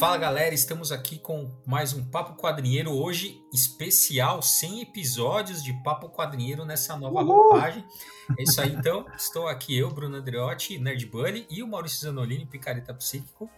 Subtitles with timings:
[0.00, 6.08] Fala galera, estamos aqui com mais um Papo Quadrinheiro, hoje especial, 100 episódios de Papo
[6.08, 7.50] Quadrinheiro nessa nova Uhul.
[7.50, 7.84] roupagem.
[8.38, 12.46] É isso aí então, estou aqui eu, Bruno Andreotti, Nerd Bunny e o Maurício Zanolini,
[12.46, 13.50] Picareta Psíquico.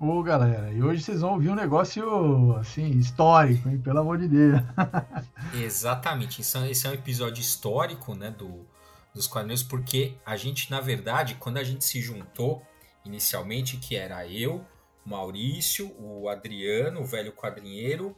[0.00, 3.78] Ô galera, e hoje vocês vão ouvir um negócio assim, histórico, hein?
[3.78, 4.62] Pelo amor de Deus.
[5.52, 8.64] Exatamente, esse é um episódio histórico, né, do,
[9.14, 12.62] dos quadrinhos, porque a gente, na verdade, quando a gente se juntou
[13.04, 14.64] inicialmente, que era eu,
[15.08, 18.14] Maurício, o Adriano, o velho quadrinheiro,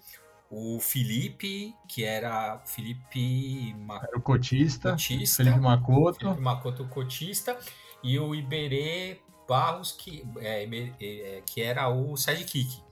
[0.50, 4.02] o Felipe, que era Felipe Mac...
[4.02, 7.56] era o cotista, cotista, Felipe Macoto, Felipe Macoto cotista,
[8.02, 10.64] e o Iberê Barros, que, é,
[11.00, 12.82] é, que era o sidekick.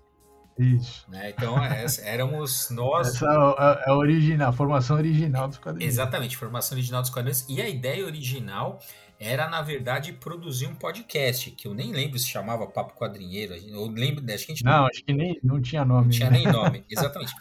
[0.59, 1.09] Isso.
[1.09, 1.31] Né?
[1.31, 3.09] Então, essa, éramos nós.
[3.09, 5.95] Essa é a, original, a formação original dos quadrinhos.
[5.95, 7.45] Exatamente, formação original dos quadrinhos.
[7.49, 8.81] E a ideia original
[9.21, 13.55] era, na verdade, produzir um podcast, que eu nem lembro se chamava Papo Quadrinheiro.
[13.55, 14.73] Eu lembro, acho que a gente não.
[14.73, 16.05] Não, acho que nem não tinha nome.
[16.05, 17.33] Não tinha nem nome, exatamente.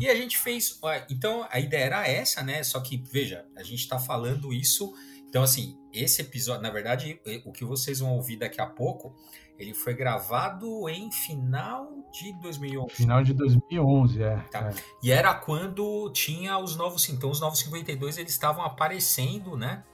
[0.00, 0.80] e a gente fez.
[1.10, 2.62] Então, a ideia era essa, né?
[2.62, 4.94] Só que, veja, a gente está falando isso.
[5.28, 9.14] Então, assim, esse episódio, na verdade, o que vocês vão ouvir daqui a pouco,
[9.58, 12.94] ele foi gravado em final de 2011.
[12.94, 14.36] Final de 2011, é.
[14.50, 14.70] Tá.
[14.70, 14.74] é.
[15.02, 19.84] E era quando tinha os novos, então os novos 52 eles estavam aparecendo, né?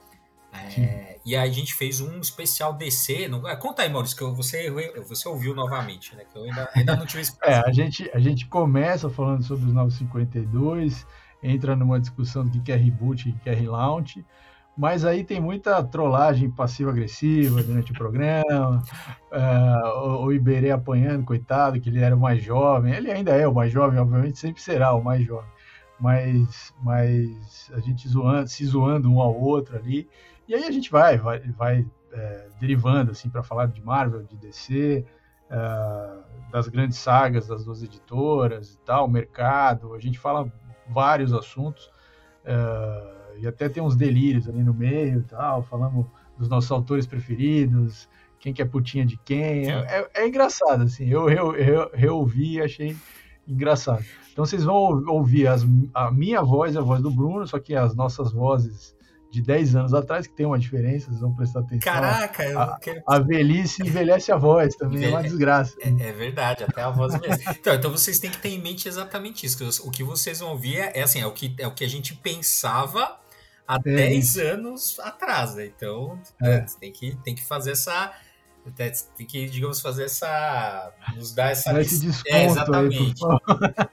[0.53, 3.27] É, e aí a gente fez um especial DC.
[3.27, 4.69] No, é, conta aí, Maurício, que você,
[5.07, 6.23] você ouviu novamente, né?
[6.31, 9.65] Que eu ainda, ainda não tive esse É, a gente, a gente começa falando sobre
[9.65, 11.05] os 952,
[11.41, 14.23] entra numa discussão do que é reboot e que é relaunch,
[14.75, 18.83] mas aí tem muita trollagem passiva-agressiva durante o programa.
[19.31, 22.93] Uh, o, o Iberê apanhando, coitado, que ele era o mais jovem.
[22.93, 25.49] Ele ainda é o mais jovem, obviamente, sempre será o mais jovem.
[25.99, 30.09] Mas, mas a gente zoando, se zoando um ao outro ali.
[30.47, 34.35] E aí a gente vai, vai, vai é, derivando assim para falar de Marvel, de
[34.37, 35.05] DC,
[35.49, 36.11] é,
[36.51, 39.93] das grandes sagas das duas editoras e tal, mercado.
[39.93, 40.51] A gente fala
[40.87, 41.89] vários assuntos
[42.45, 45.63] é, e até tem uns delírios ali no meio e tal.
[45.63, 46.05] Falamos
[46.37, 49.71] dos nossos autores preferidos, quem que é putinha de quem.
[49.71, 51.07] É, é, é engraçado assim.
[51.07, 52.95] Eu, eu, eu reouvi e achei
[53.47, 54.03] engraçado.
[54.31, 57.75] Então vocês vão ouvir as, a minha voz e a voz do Bruno, só que
[57.75, 58.95] as nossas vozes
[59.33, 61.91] de 10 anos atrás, que tem uma diferença, vocês vão prestar atenção.
[61.91, 63.01] Caraca, eu a, quero...
[63.07, 65.11] a velhice envelhece a voz também, Envelhe...
[65.11, 65.75] é uma desgraça.
[65.81, 67.43] É, é, verdade, até a voz envelhece.
[67.49, 69.57] então, então vocês têm que ter em mente exatamente isso.
[69.57, 71.83] Que o que vocês vão ouvir é, é assim, é o que, é o que
[71.83, 73.17] a gente pensava
[73.67, 75.65] há é 10 anos atrás, né?
[75.65, 76.63] Então, é.
[76.79, 78.13] tem, que, tem que fazer essa
[78.71, 80.91] tem que, digamos, fazer essa.
[81.15, 81.79] nos dar essa.
[81.81, 83.21] esse desconto é, exatamente.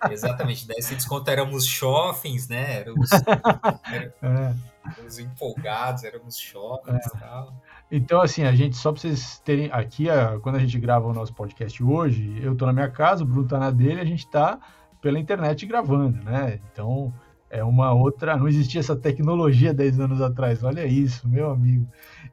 [0.00, 1.30] Aí, exatamente, dar esse desconto.
[1.30, 2.80] Éramos jovens, né?
[2.80, 3.10] Éramos,
[4.96, 5.22] éramos é.
[5.22, 7.20] empolgados, éramos jovens e é.
[7.20, 7.54] tal.
[7.90, 9.68] Então, assim, a gente, só para vocês terem.
[9.72, 10.06] Aqui,
[10.42, 13.48] quando a gente grava o nosso podcast hoje, eu tô na minha casa, o Bruno
[13.48, 14.58] tá na dele, a gente tá
[15.00, 16.60] pela internet gravando, né?
[16.70, 17.12] Então,
[17.50, 18.36] é uma outra.
[18.36, 21.88] Não existia essa tecnologia 10 anos atrás, olha isso, meu amigo.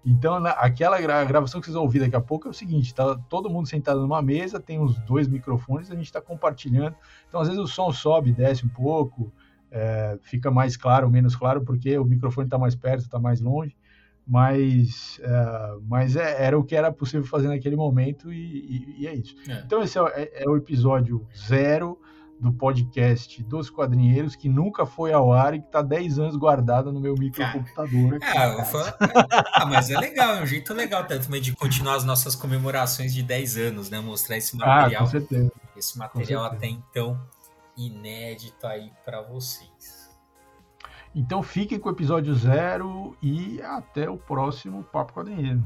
[0.05, 2.93] Então, na, aquela gra gravação que vocês vão ouvir daqui a pouco é o seguinte:
[2.93, 6.95] tá todo mundo sentado numa mesa, tem os dois microfones, a gente está compartilhando.
[7.27, 9.31] Então, às vezes o som sobe, desce um pouco,
[9.71, 13.41] é, fica mais claro ou menos claro, porque o microfone está mais perto, está mais
[13.41, 13.75] longe.
[14.29, 19.07] Mas, é, mas é, era o que era possível fazer naquele momento e, e, e
[19.07, 19.35] é isso.
[19.49, 19.61] É.
[19.65, 21.97] Então, esse é, é, é o episódio zero
[22.39, 26.91] do podcast dos quadrinheiros que nunca foi ao ar e que está 10 anos guardada
[26.91, 28.19] no meu microcomputador.
[28.21, 33.13] Ah, ah, mas é legal, é um jeito legal também de continuar as nossas comemorações
[33.13, 33.99] de 10 anos, né?
[33.99, 35.03] Mostrar esse material.
[35.03, 35.51] Ah, com certeza.
[35.75, 37.19] Esse material até então
[37.75, 40.09] inédito aí para vocês.
[41.13, 45.63] Então fiquem com o episódio zero e até o próximo Papo Quadrinheiro.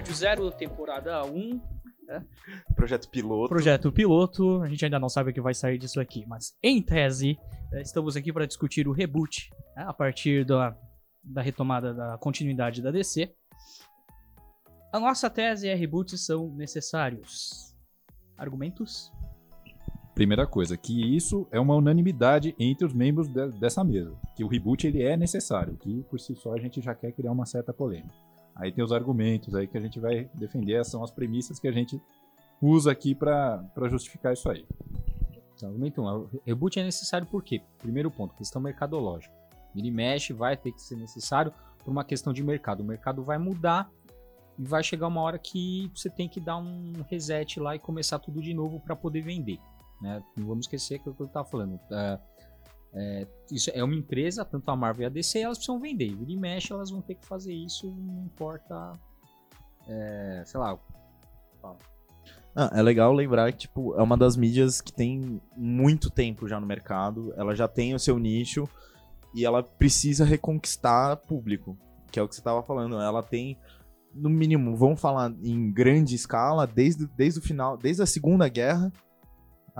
[0.00, 1.28] Episódio 0, temporada 1.
[1.28, 1.60] Um,
[2.06, 2.24] né?
[2.74, 3.48] Projeto piloto.
[3.48, 4.62] Projeto piloto.
[4.62, 7.38] A gente ainda não sabe o que vai sair disso aqui, mas em tese,
[7.70, 10.76] né, estamos aqui para discutir o reboot né, a partir da,
[11.22, 13.30] da retomada da continuidade da DC.
[14.92, 17.74] A nossa tese é reboots são necessários.
[18.36, 19.12] Argumentos?
[20.14, 24.48] Primeira coisa, que isso é uma unanimidade entre os membros de, dessa mesa, que o
[24.48, 27.72] reboot ele é necessário, que por si só a gente já quer criar uma certa
[27.72, 28.29] polêmica.
[28.60, 31.72] Aí tem os argumentos aí que a gente vai defender, são as premissas que a
[31.72, 32.00] gente
[32.60, 34.66] usa aqui para justificar isso aí.
[35.54, 36.06] Então, argumento 1.
[36.06, 37.62] Um, reboot é necessário por quê?
[37.78, 39.34] Primeiro ponto, questão mercadológica.
[39.74, 41.52] E mexe, vai ter que ser necessário
[41.82, 42.80] por uma questão de mercado.
[42.80, 43.90] O mercado vai mudar
[44.58, 48.18] e vai chegar uma hora que você tem que dar um reset lá e começar
[48.18, 49.58] tudo de novo para poder vender.
[50.02, 50.22] Né?
[50.36, 51.80] Não vamos esquecer que é eu estava falando.
[51.90, 52.18] É,
[52.92, 56.14] é, isso é uma empresa, tanto a Marvel e a DC, elas precisam vender.
[56.14, 58.98] Vira e mexe, elas vão ter que fazer isso, não importa.
[59.88, 60.78] É, sei lá.
[62.54, 66.58] Ah, é legal lembrar que tipo, é uma das mídias que tem muito tempo já
[66.58, 68.68] no mercado, ela já tem o seu nicho
[69.32, 71.78] e ela precisa reconquistar público,
[72.10, 73.00] que é o que você estava falando.
[73.00, 73.56] Ela tem,
[74.12, 78.92] no mínimo, vamos falar em grande escala, desde, desde o final, desde a Segunda Guerra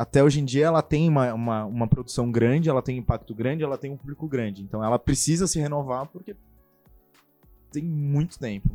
[0.00, 3.62] até hoje em dia, ela tem uma, uma, uma produção grande, ela tem impacto grande,
[3.62, 4.62] ela tem um público grande.
[4.62, 6.34] Então ela precisa se renovar porque
[7.70, 8.70] tem muito tempo.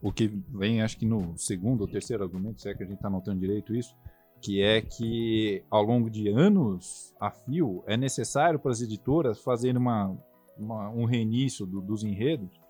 [0.00, 2.94] O que vem, acho que no segundo ou terceiro argumento, se é que a gente
[2.94, 3.92] está notando direito isso,
[4.40, 9.78] que é que ao longo de anos a fio é necessário para as editoras fazerem
[9.78, 10.16] uma,
[10.56, 12.60] uma, um reinício do, dos enredos,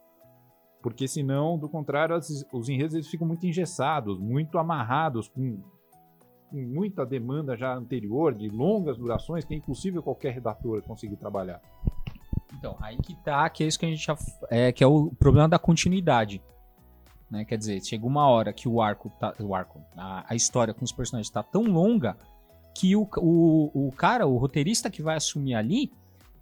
[0.82, 5.60] porque senão, do contrário, as, os enredos eles ficam muito engessados, muito amarrados, com,
[6.52, 11.60] muita demanda já anterior, de longas durações, que é impossível qualquer redator conseguir trabalhar.
[12.58, 14.16] Então, aí que tá, que é isso que a gente já,
[14.50, 16.42] é, que é o problema da continuidade.
[17.30, 17.44] Né?
[17.44, 20.84] Quer dizer, chega uma hora que o arco, tá, o arco a, a história com
[20.84, 22.16] os personagens está tão longa
[22.74, 25.90] que o, o, o cara, o roteirista que vai assumir ali,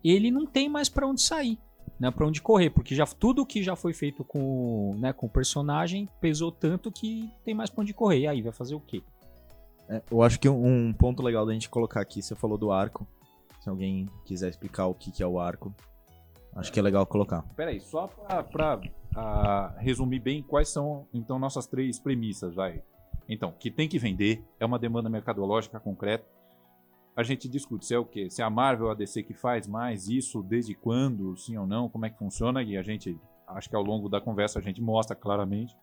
[0.02, 1.58] ele não tem mais para onde sair,
[1.98, 2.10] né?
[2.10, 6.08] Para onde correr, porque já tudo que já foi feito com, né, com o personagem
[6.20, 8.20] pesou tanto que tem mais para onde correr.
[8.20, 9.02] E aí vai fazer o quê?
[9.90, 13.04] É, eu acho que um ponto legal da gente colocar aqui, você falou do arco.
[13.60, 15.74] Se alguém quiser explicar o que, que é o arco,
[16.54, 17.42] acho que é legal colocar.
[17.56, 18.80] Peraí, só para
[19.14, 22.82] a resumir bem quais são então nossas três premissas, vai.
[23.28, 26.24] Então, que tem que vender, é uma demanda mercadológica concreta.
[27.16, 28.30] A gente discute se é o quê?
[28.30, 31.66] Se é a Marvel ou a DC que faz mais isso, desde quando, sim ou
[31.66, 34.62] não, como é que funciona, e a gente, acho que ao longo da conversa a
[34.62, 35.76] gente mostra claramente.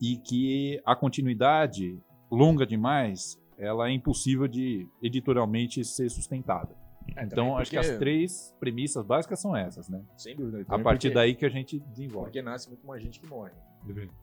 [0.00, 1.98] E que a continuidade
[2.32, 6.74] longa demais, ela é impossível de editorialmente ser sustentada.
[7.16, 10.02] É, então, acho que as três premissas básicas são essas, né?
[10.16, 10.64] Sem dúvida.
[10.68, 12.26] A partir porque, daí que a gente desenvolve.
[12.26, 13.52] Porque nasce muito mais gente que morre.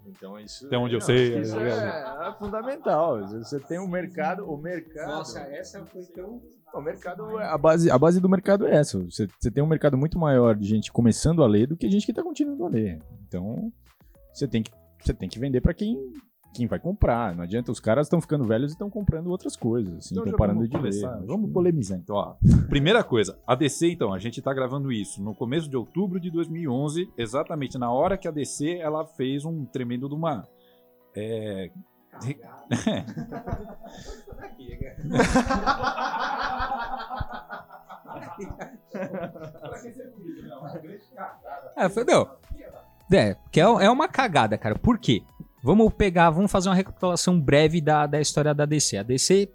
[0.08, 0.66] Então isso.
[0.66, 1.34] Até onde eu sei.
[1.34, 3.28] É, é, é, fundamental.
[3.28, 5.10] Você tem um mercado, o mercado.
[5.10, 6.42] Nossa, essa foi tão.
[6.74, 9.00] O mercado, a base, a base do mercado é essa.
[9.04, 12.06] Você, você tem um mercado muito maior de gente começando a ler do que gente
[12.06, 13.00] que está continuando a ler.
[13.28, 13.74] Então,
[14.32, 14.72] você tem que,
[15.04, 16.14] você tem que vender para quem
[16.54, 17.36] quem vai comprar.
[17.36, 20.68] Não adianta, os caras estão ficando velhos e estão comprando outras coisas, assim, então, parando
[20.68, 21.26] de começar, ler.
[21.26, 22.16] Vamos polemizar, então.
[22.16, 22.36] Ó.
[22.70, 26.30] Primeira coisa, a DC, então, a gente está gravando isso no começo de outubro de
[26.32, 30.48] 2011, exatamente na hora que a DC ela fez um tremendo de uma...
[31.16, 31.72] É...
[41.76, 42.30] é, foi, não.
[43.12, 44.76] É, que é, é uma cagada, cara.
[44.76, 45.24] Por quê?
[45.62, 48.98] Vamos pegar, vamos fazer uma recapitulação breve da, da história da DC.
[48.98, 49.50] A DC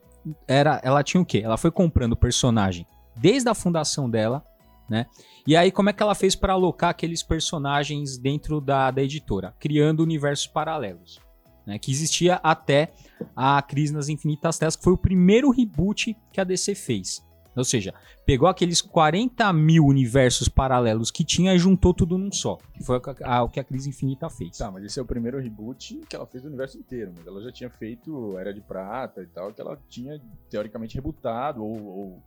[0.47, 1.41] era, ela tinha o quê?
[1.43, 2.87] Ela foi comprando personagem
[3.17, 4.45] desde a fundação dela,
[4.89, 5.07] né?
[5.47, 9.55] E aí como é que ela fez para alocar aqueles personagens dentro da, da editora,
[9.59, 11.21] criando universos paralelos,
[11.67, 11.79] né?
[11.79, 12.93] Que existia até
[13.35, 17.23] a Crise nas Infinitas Terras, que foi o primeiro reboot que a DC fez.
[17.57, 17.95] Ou seja,
[18.27, 22.59] pegou aqueles 40 mil universos paralelos que tinha e juntou tudo num só.
[22.73, 24.59] Que foi o que a Crise Infinita fez.
[24.59, 27.13] Tá, mas esse é o primeiro reboot que ela fez do universo inteiro.
[27.17, 30.21] Mas ela já tinha feito Era de Prata e tal, que ela tinha
[30.51, 32.23] teoricamente rebutado ou, ou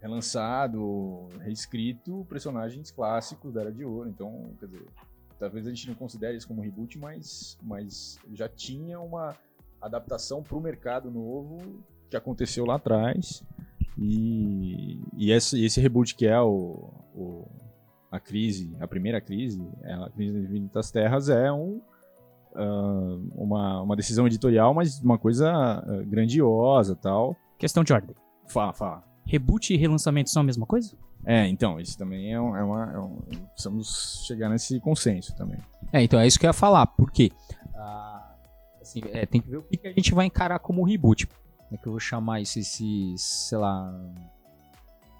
[0.00, 4.08] relançado, reescrito personagens clássicos da Era de Ouro.
[4.08, 4.86] Então, quer dizer,
[5.38, 9.36] talvez a gente não considere isso como reboot, mas, mas já tinha uma
[9.80, 13.42] adaptação para o mercado novo que aconteceu lá atrás
[13.98, 17.48] e, e esse, esse, reboot que é o, o,
[18.10, 21.80] a crise, a primeira crise, é a crise das terras, é um,
[22.54, 27.36] uh, uma, uma decisão editorial, mas uma coisa uh, grandiosa tal.
[27.58, 28.14] Questão de ordem.
[28.48, 29.04] Fala, fala.
[29.26, 30.96] Reboot e relançamento são a mesma coisa?
[31.24, 32.92] É, então, isso também é, um, é uma.
[32.92, 33.16] É um,
[33.52, 35.58] precisamos chegar nesse consenso também.
[35.92, 37.30] É, então é isso que eu ia falar, porque
[37.74, 41.28] uh, assim, é, tem que ver o que a gente vai encarar como reboot
[41.72, 43.90] como é que eu vou chamar isso, esses, sei lá,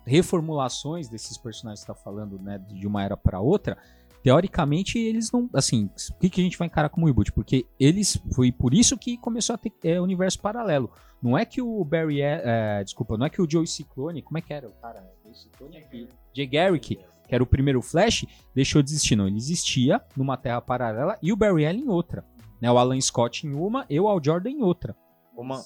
[0.04, 3.78] reformulações desses personagens que está falando, né, de uma era para outra,
[4.22, 7.32] teoricamente eles não, assim, o que, que a gente vai encarar como reboot?
[7.32, 10.90] Porque eles, foi por isso que começou a ter é, universo paralelo.
[11.22, 14.36] Não é que o Barry, é, é, desculpa, não é que o Joe Ciclone, como
[14.36, 15.02] é que era o cara?
[15.24, 16.08] Joe Ciclone aqui.
[16.34, 19.16] Jay Garrick, que era o primeiro Flash, deixou de existir.
[19.16, 22.24] Não, ele existia numa terra paralela e o Barry Allen em outra.
[22.60, 24.94] Né, o Alan Scott em uma e o Al Jordan em outra.
[25.34, 25.62] Uma,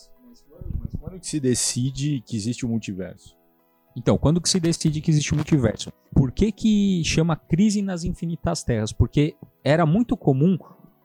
[1.00, 3.36] Quando que se decide que existe o multiverso?
[3.96, 5.90] Então, quando que se decide que existe o multiverso?
[6.12, 8.92] Por que que chama crise nas infinitas terras?
[8.92, 9.34] Porque
[9.64, 10.58] era muito comum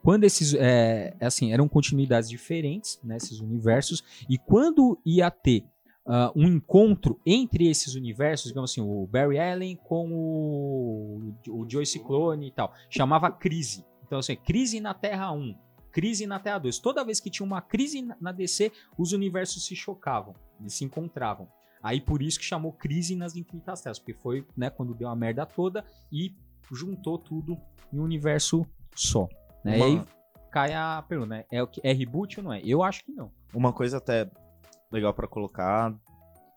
[0.03, 5.63] quando esses, é, assim, eram continuidades diferentes nesses universos e quando ia ter
[6.05, 11.99] uh, um encontro entre esses universos, digamos assim, o Barry Allen com o, o Joyce
[11.99, 13.85] Clone e tal, chamava crise.
[14.05, 15.55] Então, assim, crise na Terra 1,
[15.91, 16.79] crise na Terra 2.
[16.79, 21.47] Toda vez que tinha uma crise na DC, os universos se chocavam, eles se encontravam.
[21.83, 25.15] Aí por isso que chamou Crise nas Infinitas Terras, porque foi né, quando deu a
[25.15, 26.35] merda toda e
[26.71, 27.57] juntou tudo
[27.91, 29.27] em um universo só.
[29.63, 29.77] Né?
[29.77, 30.01] Uma- E aí
[30.51, 31.45] cai a pergunta, né?
[31.51, 32.61] É, que, é reboot ou não é?
[32.63, 33.31] Eu acho que não.
[33.53, 34.29] Uma coisa até
[34.91, 35.91] legal pra colocar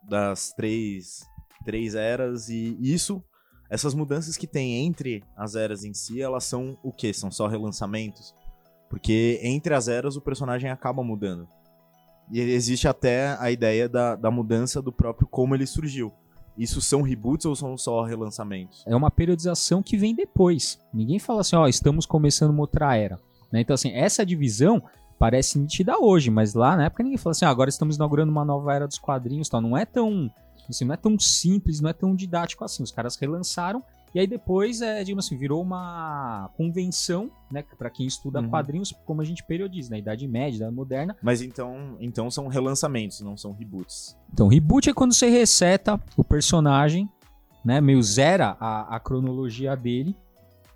[0.03, 1.25] das três,
[1.63, 3.23] três eras e isso,
[3.69, 7.11] essas mudanças que tem entre as eras em si, elas são o quê?
[7.11, 8.35] São só relançamentos?
[8.89, 11.47] Porque entre as eras o personagem acaba mudando.
[12.31, 16.11] E existe até a ideia da, da mudança do próprio como ele surgiu.
[16.57, 18.83] Isso são reboots ou são só relançamentos?
[18.87, 20.79] É uma periodização que vem depois.
[20.93, 23.19] Ninguém fala assim, ó, estamos começando uma outra era.
[23.51, 23.59] né?
[23.59, 24.81] Então, assim, essa divisão
[25.19, 28.45] parece nítida hoje, mas lá na época ninguém fala assim, ah, agora estamos inaugurando uma
[28.45, 29.61] nova era dos quadrinhos tal.
[29.61, 30.31] Não é tão.
[30.69, 32.83] Assim, não é tão simples, não é tão didático assim.
[32.83, 33.83] Os caras relançaram
[34.15, 37.63] e aí depois, é, digamos assim, virou uma convenção, né?
[37.77, 38.49] Pra quem estuda Uhum.
[38.49, 41.17] quadrinhos, como a gente periodiza, na Idade Média, Idade Moderna.
[41.21, 44.15] Mas então, então são relançamentos, não são reboots.
[44.33, 47.09] Então, reboot é quando você reseta o personagem,
[47.63, 47.81] né?
[47.81, 50.15] Meio zera a, a cronologia dele,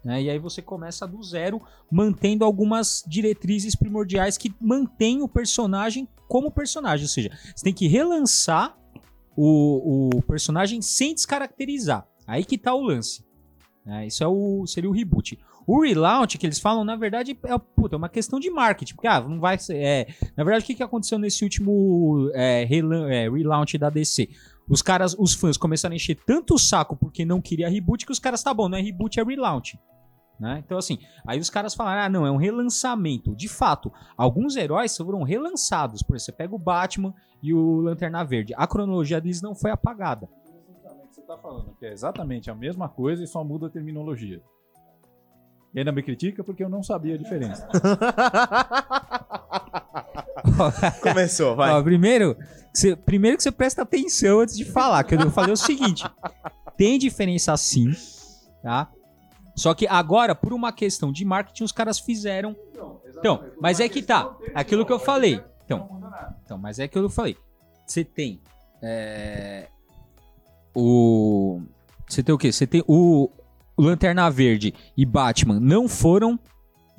[0.03, 0.21] né?
[0.21, 6.51] E aí você começa do zero, mantendo algumas diretrizes primordiais que mantêm o personagem como
[6.51, 7.05] personagem.
[7.05, 8.77] Ou seja, você tem que relançar
[9.35, 12.05] o, o personagem sem descaracterizar.
[12.27, 13.23] Aí que tá o lance.
[13.89, 14.05] Né?
[14.05, 15.39] Isso é o, seria o reboot.
[15.65, 18.93] O relaunch que eles falam, na verdade, é, puta, é uma questão de marketing.
[18.93, 19.77] Porque, ah, não vai ser.
[19.77, 24.29] é, na verdade, o que, que aconteceu nesse último é, é, relaunch da DC?
[24.69, 28.11] Os caras, os fãs começaram a encher tanto o saco porque não queria reboot que
[28.11, 29.79] os caras, tá bom, não é reboot, é relaunch.
[30.39, 30.61] Né?
[30.63, 33.35] Então, assim, aí os caras falaram, ah, não, é um relançamento.
[33.35, 36.03] De fato, alguns heróis foram relançados.
[36.03, 38.53] Por exemplo, você pega o Batman e o Lanterna Verde.
[38.55, 40.29] A cronologia deles não foi apagada.
[41.29, 44.41] Você tá falando que é exatamente a mesma coisa e só muda a terminologia.
[45.71, 47.69] E ainda me critica porque eu não sabia a diferença.
[51.03, 51.71] Começou, vai.
[51.71, 52.43] Ó, primeiro, que
[52.73, 56.03] você, primeiro que você presta atenção antes de falar, que eu falei o seguinte:
[56.75, 57.91] tem diferença sim,
[58.63, 58.91] tá?
[59.55, 62.55] Só que agora, por uma questão de marketing, os caras fizeram.
[63.19, 64.35] Então, mas é que tá.
[64.55, 65.43] Aquilo que eu falei.
[65.63, 66.01] Então,
[66.43, 67.37] então mas é que eu falei.
[67.85, 68.41] Você tem.
[68.81, 69.67] é,
[70.75, 71.61] o.
[72.07, 72.51] Você tem o quê?
[72.51, 73.29] Você tem o,
[73.77, 76.39] o Lanterna Verde e Batman não foram.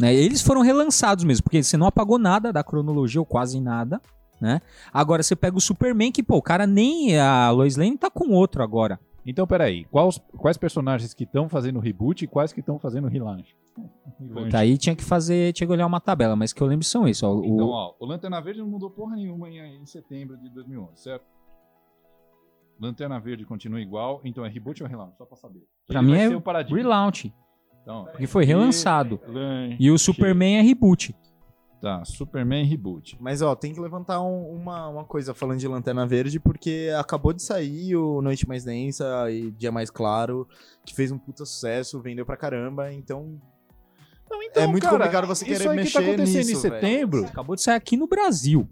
[0.00, 4.00] Né, eles foram relançados mesmo, porque você não apagou nada da cronologia, ou quase nada.
[4.40, 4.62] Né?
[4.92, 7.18] Agora você pega o Superman, que, pô, o cara nem.
[7.18, 8.98] A Lois Lane tá com outro agora.
[9.26, 13.54] Então, peraí, quais, quais personagens que estão fazendo reboot e quais que estão fazendo relaunch?
[14.50, 17.06] Tá aí tinha que fazer, tinha que olhar uma tabela, mas que eu lembro são
[17.06, 17.22] esses.
[17.22, 20.48] Ó, o- Então, ó, o Lanterna Verde não mudou porra nenhuma em, em setembro de
[20.48, 21.24] 2011, certo?
[22.80, 25.16] Lanterna Verde continua igual, então é reboot ou relaunch?
[25.18, 25.62] Só pra saber.
[25.86, 26.78] Pra Ele mim é o paradigma.
[26.78, 27.32] relaunch,
[27.82, 29.20] Então, porque foi relançado.
[29.26, 31.14] Lan- E o Superman é reboot.
[31.80, 33.16] Tá, Superman reboot.
[33.20, 37.32] Mas ó, tem que levantar um- uma, uma coisa falando de Lanterna Verde, porque acabou
[37.32, 40.46] de sair o Noite Mais Densa e Dia Mais Claro,
[40.84, 43.40] que fez um puta sucesso, vendeu pra caramba, então.
[44.30, 46.66] Não, então, É muito cara, complicado você isso querer aí que tá mexer acontecendo nisso,
[46.66, 47.24] em setembro.
[47.24, 48.68] Acabou de sair aqui no Brasil.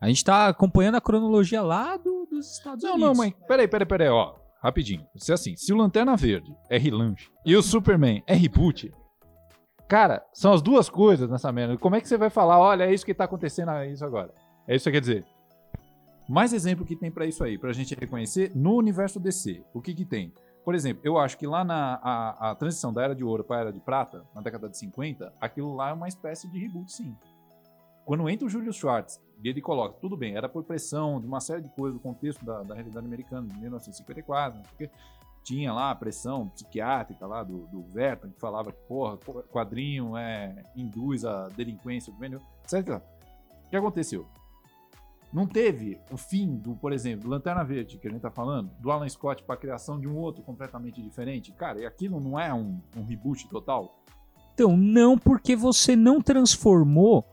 [0.00, 3.08] A gente tá acompanhando a cronologia lá do- dos Estados Não, Unidos.
[3.08, 3.34] não, mãe.
[3.48, 4.34] Peraí, peraí, peraí, ó.
[4.62, 5.06] Rapidinho.
[5.16, 8.92] Se assim, se o Lanterna Verde é relaunch e o Superman é reboot,
[9.88, 11.76] cara, são as duas coisas nessa merda.
[11.76, 14.34] Como é que você vai falar, olha, é isso que tá acontecendo é isso agora?
[14.66, 15.24] É isso que quer dizer.
[16.28, 19.62] Mais exemplo que tem pra isso aí, pra gente reconhecer no universo DC.
[19.72, 20.32] O que que tem?
[20.64, 23.60] Por exemplo, eu acho que lá na a, a transição da Era de Ouro pra
[23.60, 27.14] Era de Prata, na década de 50, aquilo lá é uma espécie de reboot, sim.
[28.04, 31.62] Quando entra o Júlio Schwartz ele coloca, tudo bem, era por pressão de uma série
[31.62, 34.90] de coisas do contexto da, da realidade americana de 1954, porque
[35.42, 39.16] tinha lá a pressão psiquiátrica lá do, do Verton, que falava que, porra,
[39.52, 43.00] quadrinho é, induz a delinquência juvenil, etc.
[43.64, 44.26] O que aconteceu?
[45.32, 48.90] Não teve o fim do, por exemplo, Lanterna Verde, que a gente tá falando, do
[48.90, 51.52] Alan Scott para a criação de um outro completamente diferente.
[51.52, 53.94] Cara, e aquilo não é um, um reboot total?
[54.54, 57.24] Então, não, porque você não transformou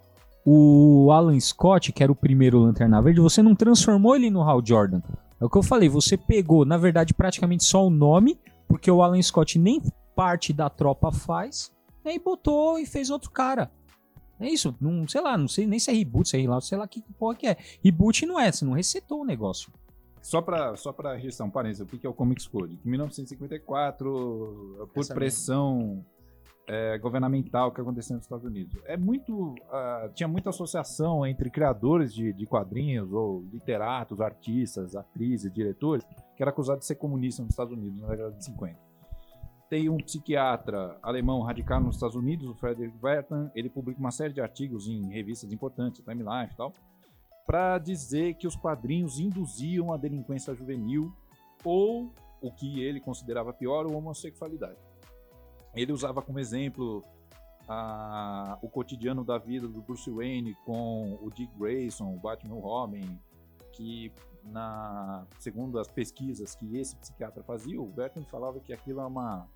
[0.46, 4.62] o Alan Scott, que era o primeiro Lanterna Verde, você não transformou ele no Hal
[4.66, 5.02] Jordan.
[5.40, 9.02] É o que eu falei, você pegou, na verdade, praticamente só o nome, porque o
[9.02, 9.82] Alan Scott nem
[10.16, 11.72] parte da tropa faz,
[12.04, 13.72] né, e botou e fez outro cara.
[14.40, 16.78] É isso, não, sei lá, não sei nem se é reboot, se é relaunch, sei
[16.78, 17.58] lá que porra que é.
[17.84, 19.72] Reboot não é, você não resetou o negócio.
[20.22, 22.80] Só para só pra registrar um parênteses, o que que é o Comics Code?
[22.86, 26.04] Em 1954, por Essa pressão
[26.68, 28.76] é, governamental que aconteceu nos Estados Unidos.
[28.86, 35.52] É muito, ah, tinha muita associação entre criadores de, de quadrinhos, ou literatos, artistas, atrizes,
[35.52, 36.06] diretores,
[36.36, 38.80] que era acusado de ser comunista nos Estados Unidos na década de 50.
[39.70, 44.34] Tem um psiquiatra alemão radicado nos Estados Unidos, o Frederick Wertham, ele publica uma série
[44.34, 46.74] de artigos em revistas importantes, Time Life e tal,
[47.46, 51.12] para dizer que os quadrinhos induziam a delinquência juvenil
[51.64, 54.78] ou o que ele considerava pior, a homossexualidade.
[55.76, 57.04] Ele usava como exemplo
[57.68, 63.20] a- o cotidiano da vida do Bruce Wayne com o Dick Grayson, o Batman Robin,
[63.72, 64.12] que
[64.44, 69.48] na segundo as pesquisas que esse psiquiatra fazia, o Bertrand falava que aquilo é uma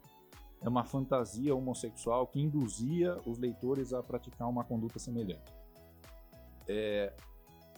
[0.60, 5.54] é uma fantasia homossexual que induzia os leitores a praticar uma conduta semelhante.
[6.68, 7.14] É,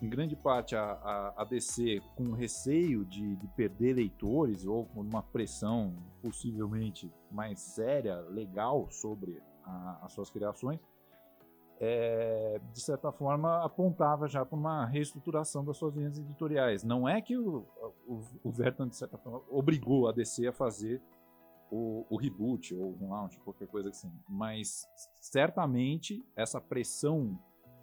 [0.02, 5.02] em grande parte a, a, a DC com receio de, de perder leitores ou com
[5.02, 10.80] uma pressão possivelmente mais séria, legal sobre a- as suas criações,
[11.82, 16.84] é, de certa forma apontava já para uma reestruturação das suas linhas editoriais.
[16.84, 17.66] Não é que o,
[18.08, 21.02] o, o Vertan, de certa forma, obrigou a DC a fazer
[21.72, 24.86] o, o reboot ou o relaunch, qualquer coisa assim, mas
[25.22, 27.40] certamente essa pressão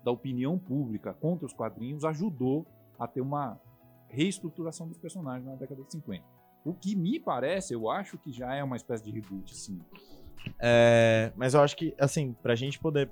[0.06, 2.64] da opinião pública contra os quadrinhos ajudou
[2.96, 3.60] a ter uma
[4.08, 6.24] reestruturação dos personagens na década de 50.
[6.64, 9.80] O que me parece, eu acho que já é uma espécie de reboot, sim.
[10.60, 13.10] É, mas eu acho que, assim, pra gente poder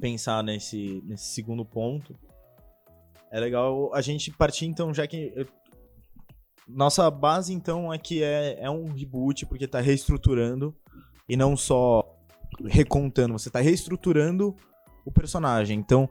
[0.00, 2.16] pensar nesse, nesse segundo ponto,
[3.32, 5.32] é legal a gente partir, então, já que.
[5.34, 5.48] eu-
[6.68, 10.76] nossa base, então, é que é, é um reboot, porque tá reestruturando
[11.28, 12.16] e não só
[12.66, 14.54] recontando, você tá reestruturando
[15.08, 15.78] o personagem.
[15.78, 16.08] Então,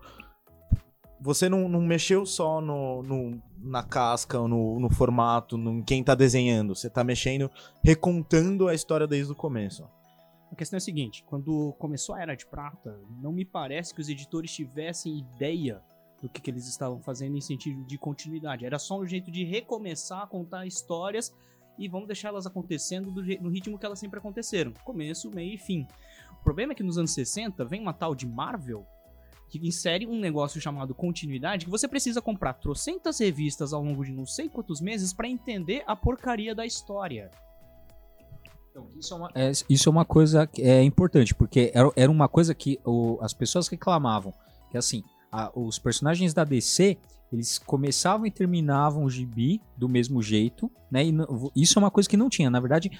[1.19, 6.03] você não, não mexeu só no, no- na casca, no, no formato, no, em quem
[6.03, 7.49] tá desenhando, você tá mexendo,
[7.83, 9.83] recontando a história desde o começo.
[10.51, 14.01] A questão é a seguinte: quando começou a Era de Prata, não me parece que
[14.01, 15.81] os editores tivessem ideia
[16.21, 18.65] do que, que eles estavam fazendo em sentido de continuidade.
[18.65, 21.35] Era só um jeito de recomeçar a contar histórias
[21.77, 25.57] e vamos deixar elas acontecendo do no ritmo que elas sempre aconteceram: começo, meio e
[25.57, 25.85] fim.
[26.47, 28.87] O problema é que nos anos 60 vem uma tal de Marvel
[29.49, 34.13] que insere um negócio chamado continuidade que você precisa comprar trocentas revistas ao longo de
[34.13, 37.29] não sei quantos meses pra entender a porcaria da história.
[38.71, 42.09] Então, isso é uma, é, isso é uma coisa que é importante, porque era, era
[42.09, 44.33] uma coisa que o- as pessoas reclamavam.
[44.71, 46.97] Que assim, a- os personagens da DC,
[47.31, 51.03] eles começavam e terminavam o gibi do mesmo jeito, né?
[51.05, 51.13] E
[51.55, 52.49] isso é uma coisa que não tinha.
[52.49, 52.91] Na verdade,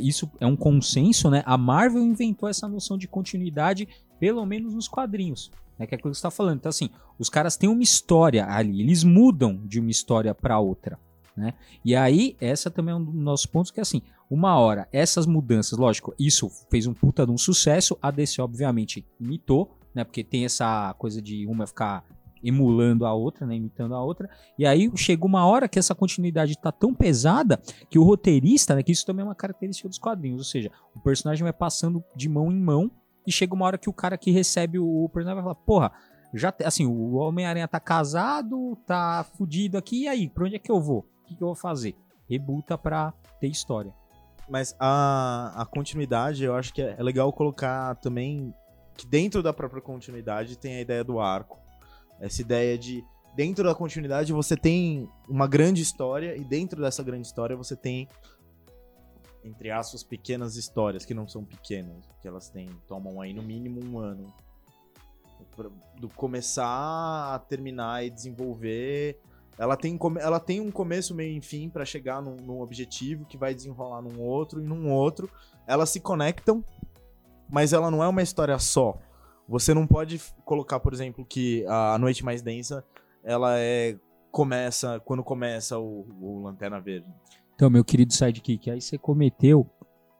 [0.00, 1.42] isso é um consenso, né?
[1.44, 3.86] A Marvel inventou essa noção de continuidade,
[4.18, 5.50] pelo menos nos quadrinhos.
[5.78, 6.56] Né, que é aquilo que você está falando.
[6.56, 10.98] Então, assim, os caras têm uma história ali, eles mudam de uma história para outra.
[11.36, 11.52] Né?
[11.84, 15.26] E aí, essa também é um dos nossos pontos, que é assim, uma hora, essas
[15.26, 20.24] mudanças, lógico, isso fez um puta de um sucesso, a DC obviamente imitou, né, porque
[20.24, 22.02] tem essa coisa de uma ficar
[22.42, 26.58] emulando a outra, né, imitando a outra, e aí chega uma hora que essa continuidade
[26.58, 30.38] tá tão pesada que o roteirista, né, que isso também é uma característica dos quadrinhos,
[30.38, 32.90] ou seja, o personagem vai passando de mão em mão
[33.26, 35.92] e chega uma hora que o cara que recebe o personagem vai falar, porra,
[36.32, 40.70] já, assim, o Homem-Aranha tá casado, tá fudido aqui, e aí, pra onde é que
[40.70, 40.98] eu vou?
[40.98, 41.96] O que, que eu vou fazer?
[42.28, 43.92] Rebuta pra ter história.
[44.48, 48.54] Mas a, a continuidade, eu acho que é, é legal colocar também
[48.96, 51.58] que dentro da própria continuidade tem a ideia do arco.
[52.20, 57.26] Essa ideia de dentro da continuidade você tem uma grande história e dentro dessa grande
[57.26, 58.08] história você tem
[59.44, 63.84] entre aspas pequenas histórias que não são pequenas, que elas têm tomam aí no mínimo
[63.84, 64.32] um ano
[65.98, 69.20] do começar a terminar e desenvolver
[69.58, 73.38] ela tem, ela tem um começo, meio e fim pra chegar num, num objetivo que
[73.38, 75.30] vai desenrolar num outro e num outro.
[75.66, 76.62] Elas se conectam,
[77.48, 78.98] mas ela não é uma história só.
[79.48, 82.84] Você não pode colocar, por exemplo, que a Noite Mais Densa,
[83.22, 83.96] ela é
[84.30, 87.06] começa quando começa o, o Lanterna Verde.
[87.54, 89.66] Então, meu querido sidekick, aí você cometeu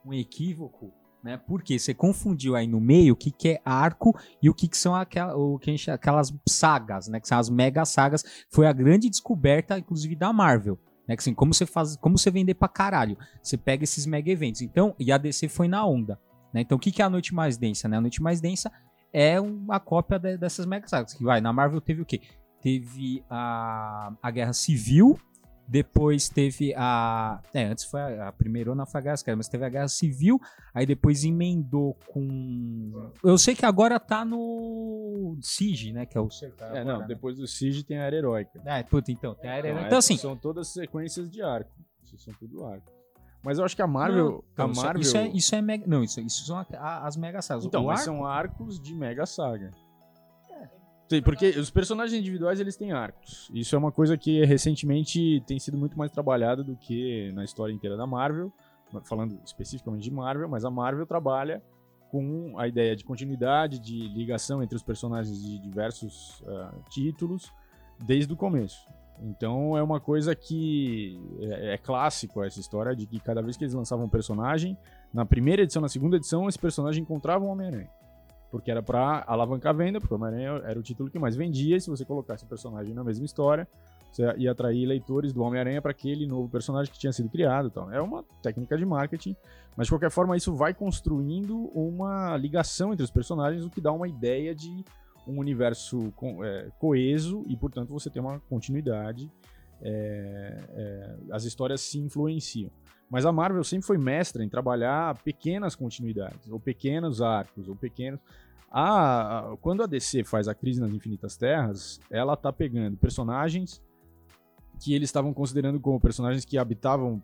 [0.07, 0.91] um equívoco,
[1.23, 1.37] né?
[1.37, 4.79] Porque você confundiu aí no meio o que, que é arco e o que, que
[4.79, 4.95] são
[5.35, 7.21] o que aquelas sagas, né?
[7.21, 8.25] Que são as mega sagas.
[8.49, 10.79] Foi a grande descoberta, inclusive, da Marvel.
[11.07, 11.15] Né?
[11.15, 13.19] Que, assim, como você faz, como você vender pra caralho.
[13.43, 14.63] Você pega esses mega eventos.
[14.63, 16.19] Então, e a DC foi na onda.
[16.55, 16.63] Né?
[16.63, 17.87] Então, o que, que é a Noite Mais Densa?
[17.87, 17.99] Né?
[17.99, 18.73] A Noite Mais Densa
[19.19, 21.15] é uma cópia de- dessas mega sagas.
[21.15, 22.21] Que vai, na Marvel teve o quê?
[22.61, 25.19] Teve a, a Guerra Civil,
[25.69, 27.41] Depois teve a.
[27.53, 29.89] É, antes foi a, a primeira na foi a Guerra Civil, mas teve a Guerra
[29.89, 30.39] Civil,
[30.73, 33.11] aí depois emendou com.
[33.25, 36.07] Eu sei que agora tá no Siege, né?
[36.07, 36.29] Que é o.
[36.73, 38.63] É, não, depois do Siege tem a Era Heróica.
[38.65, 40.17] Ah, puta, então, tem a Era Então, Então, assim.
[40.17, 41.73] São todas sequências de arco.
[42.05, 42.93] Isso são tudo arco.
[43.47, 44.45] Mas eu acho que a Marvel.
[44.59, 45.01] Não, a isso, Marvel...
[45.03, 45.87] isso é, isso é mega.
[45.87, 47.65] Não, isso, isso são a- a- as mega sagas.
[47.65, 49.71] Então, arco, são arcos de Mega Saga.
[51.09, 53.49] Sim, porque os personagens individuais eles têm arcos.
[53.55, 57.73] Isso é uma coisa que recentemente tem sido muito mais trabalhada do que na história
[57.73, 58.53] inteira da Marvel.
[59.05, 61.63] Falando especificamente de Marvel, mas a Marvel trabalha
[62.11, 67.53] com a ideia de continuidade, de ligação entre os personagens de diversos ah, títulos
[68.05, 68.79] desde o começo.
[69.23, 73.65] Então é uma coisa que é, é clássico essa história de que cada vez que
[73.65, 74.77] eles lançavam um personagem,
[75.13, 77.91] na primeira edição, na segunda edição, esse personagem encontrava um Homem-Aranha.
[78.51, 81.77] Porque era pra alavancar a venda, porque o Homem-Aranha era o título que mais vendia,
[81.77, 83.67] e se você colocasse o personagem na mesma história,
[84.13, 87.69] você ia atrair leitores do Homem-Aranha para aquele novo personagem que tinha sido criado.
[87.69, 87.91] e tal.
[87.91, 89.37] É uma técnica de marketing,
[89.77, 93.93] mas de qualquer forma isso vai construindo uma ligação entre os personagens, o que dá
[93.93, 94.85] uma ideia de
[95.27, 99.31] um universo co- é, coeso e, portanto, você tem uma continuidade.
[99.83, 102.71] é, é, as histórias se influenciam.
[103.11, 108.19] Mas a Marvel sempre foi mestra em trabalhar pequenas continuidades, ou pequenos arcos, ou pequenos.
[108.71, 113.83] A, a- quando a DC faz a Crise nas Infinitas Terras, ela tá pegando personagens
[114.81, 117.23] que eles estavam considerando como personagens que habitavam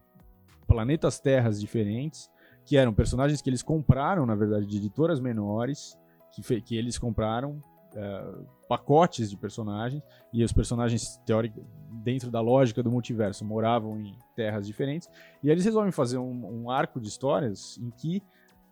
[0.67, 2.31] planetas terras diferentes,
[2.65, 5.99] que eram personagens que eles compraram, na verdade, de editoras menores,
[6.35, 7.61] que, que eles compraram
[7.95, 8.35] eh,
[8.69, 10.03] pacotes de personagens,
[10.33, 11.63] e os personagens, teóricos,
[12.03, 15.09] dentro da lógica do multiverso, moravam em terras diferentes,
[15.43, 18.23] e eles resolvem fazer um, um arco de histórias em que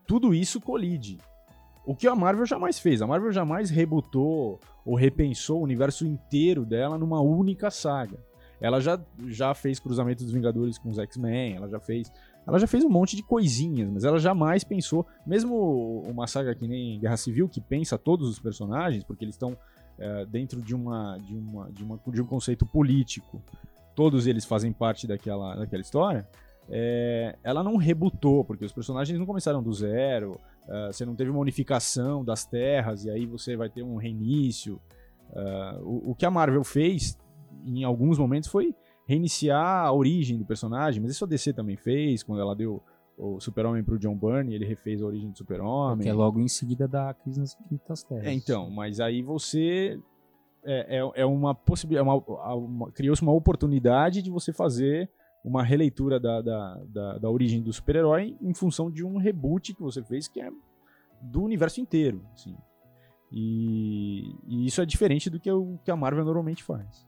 [0.07, 1.19] tudo isso colide.
[1.85, 3.01] O que a Marvel jamais fez.
[3.01, 8.19] A Marvel jamais rebutou ou repensou o universo inteiro dela numa única saga.
[8.61, 12.13] Ela já, já fez cruzamento dos Vingadores com os X-Men, ela já fez.
[12.47, 16.67] Ela já fez um monte de coisinhas, mas ela jamais pensou, mesmo uma saga que
[16.67, 19.57] nem Guerra Civil, que pensa todos os personagens, porque eles estão
[19.99, 23.43] é, dentro de, uma, de, uma, de, uma, de um conceito político,
[23.95, 26.27] todos eles fazem parte daquela, daquela história,
[26.69, 31.31] é, ela não rebutou, porque os personagens não começaram do zero, é, você não teve
[31.31, 34.81] uma unificação das terras, e aí você vai ter um reinício.
[35.83, 37.17] O, o que a Marvel fez,
[37.65, 38.75] em alguns momentos, foi
[39.11, 42.81] reiniciar a origem do personagem, mas isso a DC também fez, quando ela deu
[43.19, 46.05] o Super-Homem pro John Byrne, ele refez a origem do Super-Homem.
[46.05, 48.25] que é logo em seguida da Crise nas Infinitas Terras.
[48.25, 49.99] É, então, mas aí você
[50.65, 55.11] é, é, é uma possibilidade, uma, uma- criou-se uma oportunidade de você fazer
[55.45, 59.83] uma releitura da, da, da, da origem do super-herói em função de um reboot que
[59.83, 60.51] você fez que é
[61.21, 62.55] do universo inteiro, assim.
[63.33, 67.07] E, e isso é diferente do que, o, que a Marvel normalmente faz.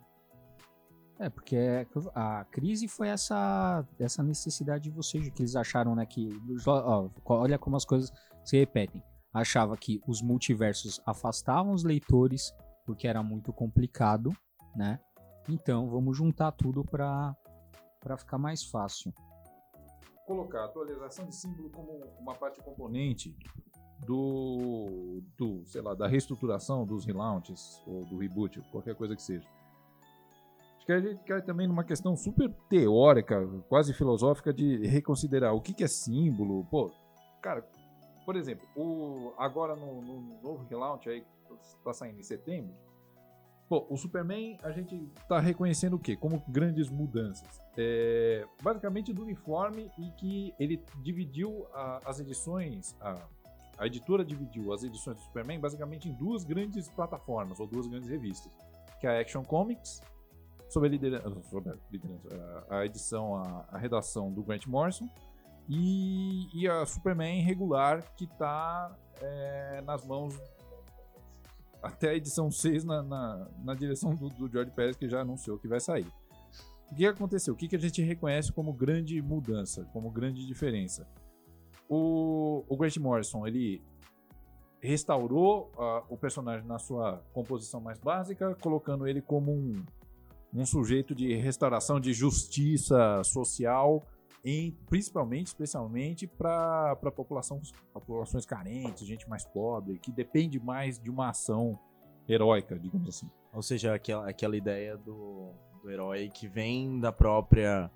[1.22, 6.04] É, porque é- a crise foi essa, essa necessidade de vocês, que eles acharam, né,
[6.04, 6.28] que...
[6.66, 8.12] ó, olha como as coisas
[8.44, 9.00] se repetem.
[9.32, 12.52] Achava que os multiversos afastavam os leitores,
[12.84, 14.36] porque era muito complicado,
[14.74, 14.98] né?
[15.48, 17.36] Então, vamos juntar tudo pra
[18.18, 19.12] ficar mais fácil.
[20.26, 23.34] colocar a atualização de símbolo como uma parte componente
[24.06, 29.48] do, do, sei lá, da reestruturação dos relaunches ou do reboot, qualquer coisa que seja.
[30.82, 35.60] Acho que a gente cai também numa questão super teórica, quase filosófica de reconsiderar o
[35.60, 36.64] que, que é símbolo.
[36.64, 36.90] Pô,
[37.40, 37.64] cara,
[38.26, 42.74] por exemplo, o, agora no, no novo relaunch aí que está saindo em setembro,
[43.68, 46.14] Pô, o Superman a gente tá reconhecendo o quê?
[46.14, 47.58] Como grandes mudanças.
[47.78, 53.16] É, basicamente do uniforme e que ele dividiu a- as edições, a,
[53.78, 58.08] a editora dividiu as edições do Superman basicamente em duas grandes plataformas ou duas grandes
[58.10, 58.52] revistas,
[59.00, 60.02] que é a Action Comics,
[60.72, 65.06] sob a liderança, sob a, liderança, a- edição, a, a redação do Grant Morrison,
[65.68, 70.34] e, e a Superman regular que tá é, nas mãos
[71.82, 75.58] até a edição 6 na, na, na direção do, do George Pérez, que já anunciou
[75.58, 76.06] que vai sair.
[76.90, 77.52] O que aconteceu?
[77.54, 81.06] O que, que a gente reconhece como grande mudança, como grande diferença?
[81.88, 83.82] O, o Grant Morrison, ele
[84.80, 89.84] restaurou ah, o personagem na sua composição mais básica, colocando ele como um,
[90.52, 94.06] um sujeito de restauração de justiça social,
[94.44, 97.60] em, principalmente, especialmente para população,
[97.92, 101.78] populações carentes, gente mais pobre, que depende mais de uma ação
[102.28, 103.30] heróica, digamos assim.
[103.52, 107.90] Ou seja, aquela, aquela ideia do, do herói que vem da própria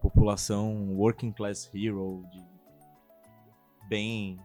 [0.00, 2.44] população working class hero, de
[3.88, 4.36] bem,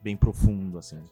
[0.00, 1.02] bem profundo, assim.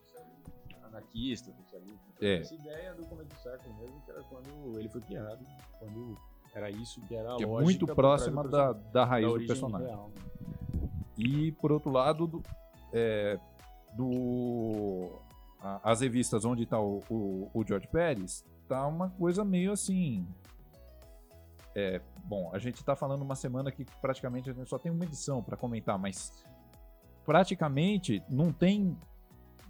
[1.12, 2.06] Anarquista, socialista.
[2.20, 2.38] É.
[2.38, 5.44] Essa ideia do começo do século mesmo, que era quando ele foi criado,
[5.78, 6.18] quando
[6.54, 9.86] Era isso que era a que é muito próxima da, da raiz da do personagem.
[9.88, 10.88] real, né?
[11.18, 12.42] E, por outro lado, do,
[12.92, 13.38] é,
[13.94, 15.18] do-
[15.60, 20.26] a- as revistas onde está o, o, o George Pérez, tá uma coisa meio assim.
[21.74, 25.04] É, bom, a gente tá falando uma semana que praticamente a gente só tem uma
[25.04, 26.44] edição para comentar, mas
[27.24, 28.96] praticamente não tem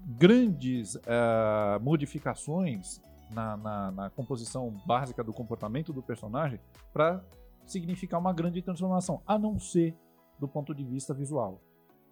[0.07, 6.61] grandes ah, modificações na, na- na composição básica do comportamento do personagem
[6.93, 7.25] para
[7.67, 9.95] significar uma grande transformação, a não ser
[10.39, 11.61] do ponto de vista visual.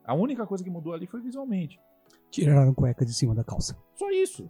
[0.05, 1.79] A única coisa que mudou ali foi visualmente.
[2.31, 3.76] Tiraram cueca de cima da calça.
[3.94, 4.48] Só isso.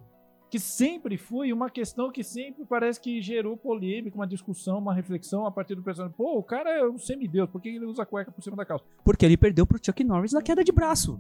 [0.51, 5.47] Que sempre foi uma questão que sempre parece que gerou polêmica, uma discussão, uma reflexão
[5.47, 6.15] a partir do personagem.
[6.17, 8.85] Pô, o cara é um semideus, por que ele usa cueca por cima da calça?
[9.05, 11.19] Porque ele perdeu pro Chuck Norris na queda de braço.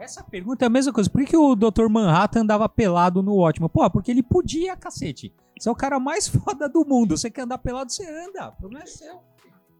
[0.00, 1.08] Essa pergunta é a mesma coisa.
[1.10, 1.88] Por que, que o Dr.
[1.88, 3.68] Manhattan andava pelado no ótimo?
[3.68, 5.32] Pô, porque ele podia, cacete.
[5.58, 7.16] Você é o cara mais foda do mundo.
[7.16, 8.48] Você quer andar pelado, você anda.
[8.48, 9.20] O problema é seu.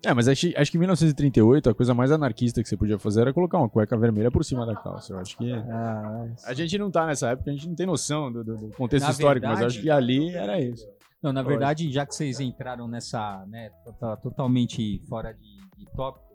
[0.05, 3.21] É, mas acho, acho que em 1938 a coisa mais anarquista que você podia fazer
[3.21, 5.13] era colocar uma cueca vermelha por cima da calça.
[5.13, 5.49] Eu acho que.
[6.45, 9.13] A gente não tá nessa época, a gente não tem noção do, do- contexto Na
[9.13, 10.85] histórico, mas verdade- acho que ali era isso.
[11.23, 16.33] Não, na verdade, já que vocês entraram nessa, né, tá totalmente fora de, de tópico.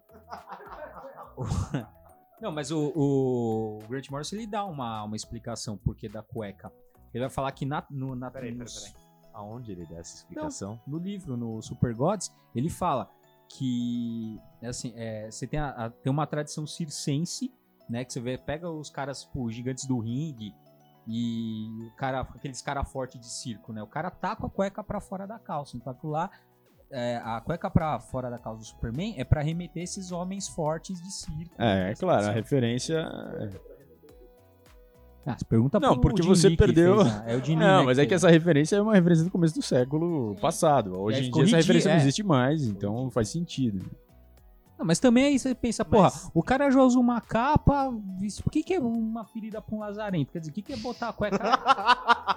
[2.42, 6.72] Não, mas o, o Grant Morrison ele dá uma, uma explicação por que da cueca.
[7.14, 8.94] Ele vai falar que na, no, na, nos-
[9.34, 10.80] Aonde ele dá essa explicação?
[10.86, 13.10] no livro, no Super Gods, ele fala
[13.50, 17.52] que é assim, é, você tem, a- a- tem uma tradição circense,
[17.90, 18.04] né?
[18.06, 20.54] Que você vê, pega os caras, tipo, gigantes do ringue
[21.08, 23.82] e o cara, aqueles cara forte de circo, né?
[23.82, 25.78] O cara tá com a cueca pra fora da calça.
[25.78, 26.30] Então aquilo lá,
[26.92, 31.02] é, a cueca pra fora da calça do Superman é pra remeter esses homens fortes
[31.02, 31.54] de circo.
[31.58, 33.06] É, é claro, a referência.
[35.26, 37.24] Ah, você pergunta Não, pro porque você perdeu- fez, né?
[37.28, 39.54] É o Jim Não, né, mas é que essa referência é uma referência do começo
[39.56, 40.98] do século passado.
[40.98, 42.02] Hoje É, em dia essa referência não é.
[42.02, 43.86] existe mais, então faz sentido.
[44.80, 48.50] Não, mas também aí você pensa, porra, o cara já usa uma capa, isso- o
[48.50, 50.32] que, que é uma ferida pra um lazarento?
[50.32, 51.38] Quer dizer, o que, que é botar a cueca.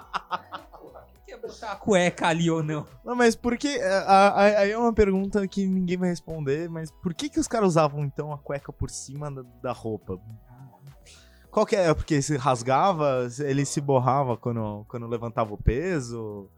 [1.51, 2.85] é botar a cueca ali ou não?
[3.05, 3.79] Não, mas por que.
[3.81, 7.69] a- Aí é uma pergunta que ninguém vai responder, mas por que, que os caras
[7.69, 10.17] usavam então a cueca por cima da, da roupa?
[11.49, 11.93] Qual que é?
[11.93, 16.49] Porque se rasgava, ele se borrava quando, quando levantava o peso?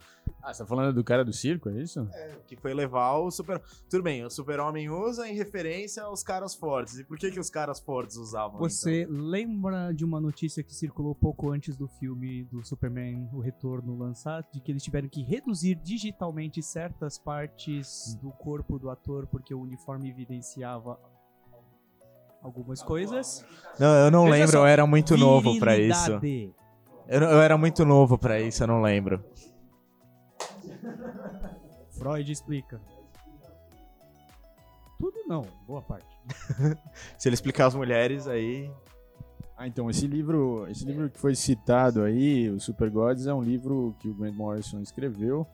[0.44, 2.06] Ah, você tá falando do cara do circo, é isso?
[2.46, 3.62] Que foi levar o super.
[3.90, 7.00] Tudo bem, o super-homem usa em referência aos caras fortes.
[7.00, 8.60] E por que, que os caras fortes usavam?
[8.60, 13.98] Você lembra de uma notícia que circulou pouco antes do filme do Superman, o Retorno,
[13.98, 14.46] lançar?
[14.54, 19.62] De que eles tiveram que reduzir digitalmente certas partes do corpo do ator porque o
[19.62, 21.00] uniforme evidenciava
[22.42, 23.46] algumas coisas?
[23.76, 23.88] Então?
[23.88, 26.20] Não, eu não Veja lembro, só, eu era muito novo pra isso.
[27.08, 29.24] Eu, eu era muito novo pra isso, eu não lembro.
[31.92, 32.82] Freud explica.
[35.00, 36.08] Tudo não, boa parte.
[37.18, 38.72] Se ele explicar as mulheres, aí.
[39.58, 43.42] Ah, então, esse livro, esse livro que foi citado aí, o Super Gods, é um
[43.42, 45.48] livro que o Grant Morrison escreveu.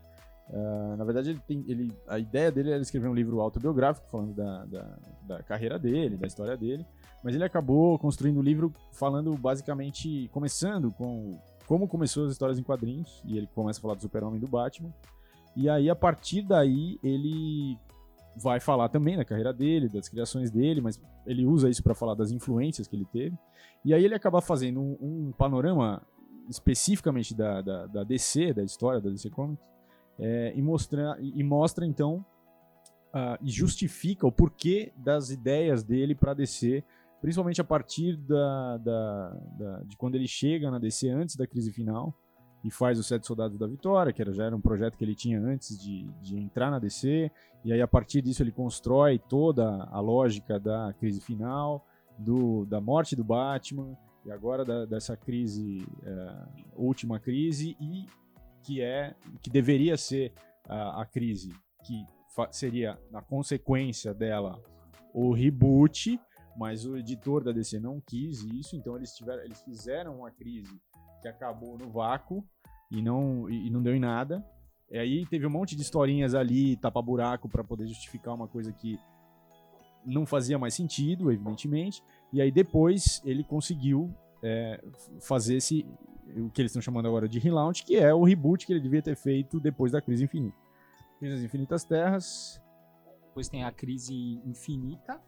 [0.52, 4.34] Ah, na verdade, ele tem, ele, a ideia dele era escrever um livro autobiográfico, falando
[4.34, 6.86] da, da, da carreira dele, da história dele.
[7.24, 11.38] Mas ele acabou construindo o livro falando basicamente, começando com
[11.68, 13.22] como começou as histórias em quadrinhos.
[13.26, 14.92] E ele começa a falar do Super-Homem e do Batman.
[15.56, 17.78] E aí, a partir daí, ele
[18.36, 22.16] vai falar também da carreira dele, das criações dele, mas ele usa isso para falar
[22.16, 23.38] das influências que ele teve.
[23.84, 26.02] E aí ele acaba fazendo um, um panorama
[26.50, 29.64] especificamente da, da, da DC, da história da DC Comics,
[30.18, 32.26] é, e, mostra, e mostra então
[33.14, 36.84] ah, e justifica o porquê das ideias dele para DC,
[37.22, 41.72] principalmente a partir da, da, da- de quando ele chega na DC antes da crise
[41.72, 42.14] final
[42.64, 45.16] e faz os Sete Soldados da Vitória, que era, já era um projeto que ele
[45.16, 47.32] tinha antes de, de entrar na DC,
[47.64, 51.86] e aí a partir disso ele constrói toda a lógica da crise final,
[52.18, 56.46] do, da morte do Batman e agora da- dessa crise, é,
[56.76, 58.06] última crise, e
[58.62, 60.34] que é que deveria ser
[60.68, 62.06] a, crise que
[62.52, 64.62] seria a consequência dela
[65.14, 66.20] o reboot,
[66.56, 70.80] mas o editor da DC não quis isso, então eles tiveram, eles fizeram uma crise
[71.22, 72.44] que acabou no vácuo
[72.92, 74.46] e não e, não deu em nada.
[74.92, 78.74] E aí teve um monte de historinhas ali, tapa buraco para poder justificar uma coisa
[78.74, 79.00] que
[80.06, 82.04] não fazia mais sentido, evidentemente.
[82.34, 84.84] E aí depois ele conseguiu é,
[85.20, 85.86] fazer esse
[86.36, 89.02] o que eles estão chamando agora de relaunch, que é o reboot que ele devia
[89.02, 90.58] ter feito depois da crise infinita.
[91.18, 92.62] Crise das Infinitas Terras.
[93.28, 95.20] Depois tem a crise infinita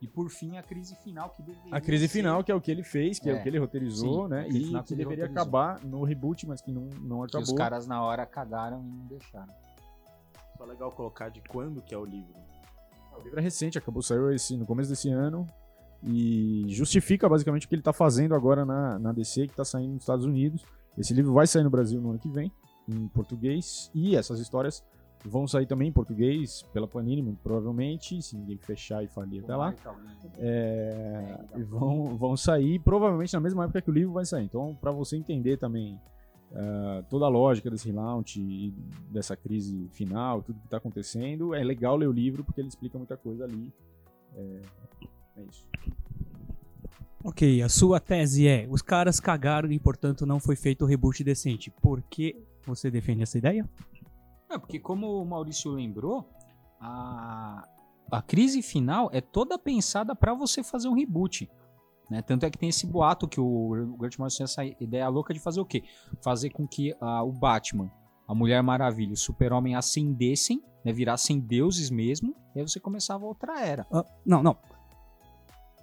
[0.00, 2.60] e por fim a crise final que deveria A crise ser- final, que é o
[2.60, 3.38] que ele fez, que é, É.
[3.38, 4.46] o que ele roteirizou, Sim, né?
[4.48, 5.32] E que que deveria roteirizou.
[5.42, 7.42] acabar no reboot, mas que não, não que acabou.
[7.42, 9.52] os caras na hora cagaram e não deixaram.
[10.58, 12.34] Só legal colocar de quando que é o livro.
[13.18, 15.46] O livro é recente, acabou, saiu esse, no começo desse ano.
[16.02, 19.94] E justifica basicamente o que ele está fazendo agora na, na DC, que está saindo
[19.94, 20.62] nos Estados Unidos.
[20.96, 22.52] Esse livro vai sair no Brasil no ano que vem,
[22.88, 23.90] em português.
[23.94, 24.84] E essas histórias
[25.26, 29.54] vão sair também em português pela Panini, muito provavelmente, se ninguém fechar e falir até
[29.54, 29.74] lá.
[30.38, 34.44] É, e vão, vão sair provavelmente na mesma época que o livro vai sair.
[34.44, 36.00] Então, para você entender também
[36.52, 38.72] uh, toda a lógica desse relaunch e
[39.10, 42.96] dessa crise final, tudo que está acontecendo, é legal ler o livro porque ele explica
[42.96, 43.72] muita coisa ali.
[44.34, 44.60] É,
[45.36, 45.66] é isso.
[47.24, 51.24] Ok, a sua tese é: os caras cagaram e, portanto, não foi feito o reboot
[51.24, 51.72] decente.
[51.82, 53.68] Por que você defende essa ideia?
[54.48, 56.28] É, porque como o Maurício lembrou,
[56.80, 57.66] a,
[58.10, 61.50] a crise final é toda pensada para você fazer um reboot.
[62.10, 62.22] Né?
[62.22, 65.40] Tanto é que tem esse boato que o Grant Morrison tinha essa ideia louca de
[65.40, 65.82] fazer o quê?
[66.22, 67.90] Fazer com que uh, o Batman,
[68.28, 70.92] a Mulher Maravilha e o Super-Homem ascendessem, né?
[70.92, 73.86] virassem deuses mesmo, e aí você começava outra era.
[73.92, 74.56] Ah, não, não.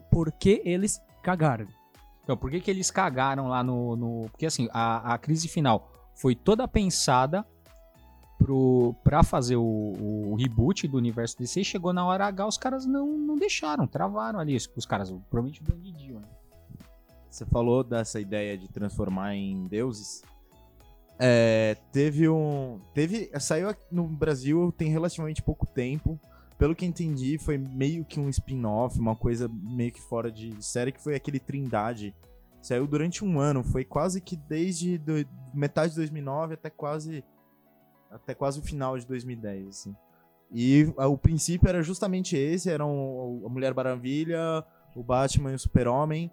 [0.09, 1.67] Por que eles cagaram?
[2.23, 3.95] Então, por que, que eles cagaram lá no.
[3.97, 4.29] no...
[4.31, 7.45] Porque assim, a, a crise final foi toda pensada
[8.43, 12.85] pro, pra fazer o, o, reboot do universo DC chegou na hora H, os caras
[12.85, 14.57] não, não deixaram, travaram ali.
[14.75, 16.27] Os caras, provavelmente o Bandidio, né?
[17.29, 20.21] Você falou dessa ideia de transformar em deuses.
[21.17, 22.81] É, teve um.
[22.93, 23.31] Teve.
[23.39, 26.19] Saiu no Brasil tem relativamente pouco tempo.
[26.57, 30.91] Pelo que entendi, foi meio que um spin-off, uma coisa meio que fora de série,
[30.91, 32.13] que foi aquele Trindade.
[32.61, 35.13] Saiu durante um ano, foi quase que desde do,
[35.53, 37.23] metade de 2009 até quase
[38.13, 39.95] até quase o final de 2010, assim.
[40.51, 44.63] E o princípio era justamente esse, eram a Mulher Maravilha,
[44.95, 46.31] o Batman e o Super-Homem.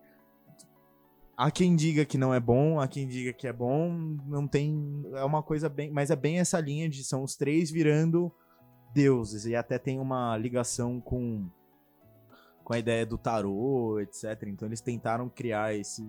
[1.36, 3.90] Há quem diga que não é bom, há quem diga que é bom,
[4.26, 7.70] não tem, é uma coisa bem, mas é bem essa linha de são os três
[7.70, 8.30] virando
[8.92, 11.48] deuses e até tem uma ligação com
[12.62, 14.44] com a ideia do tarô, etc.
[14.46, 16.08] Então eles tentaram criar esse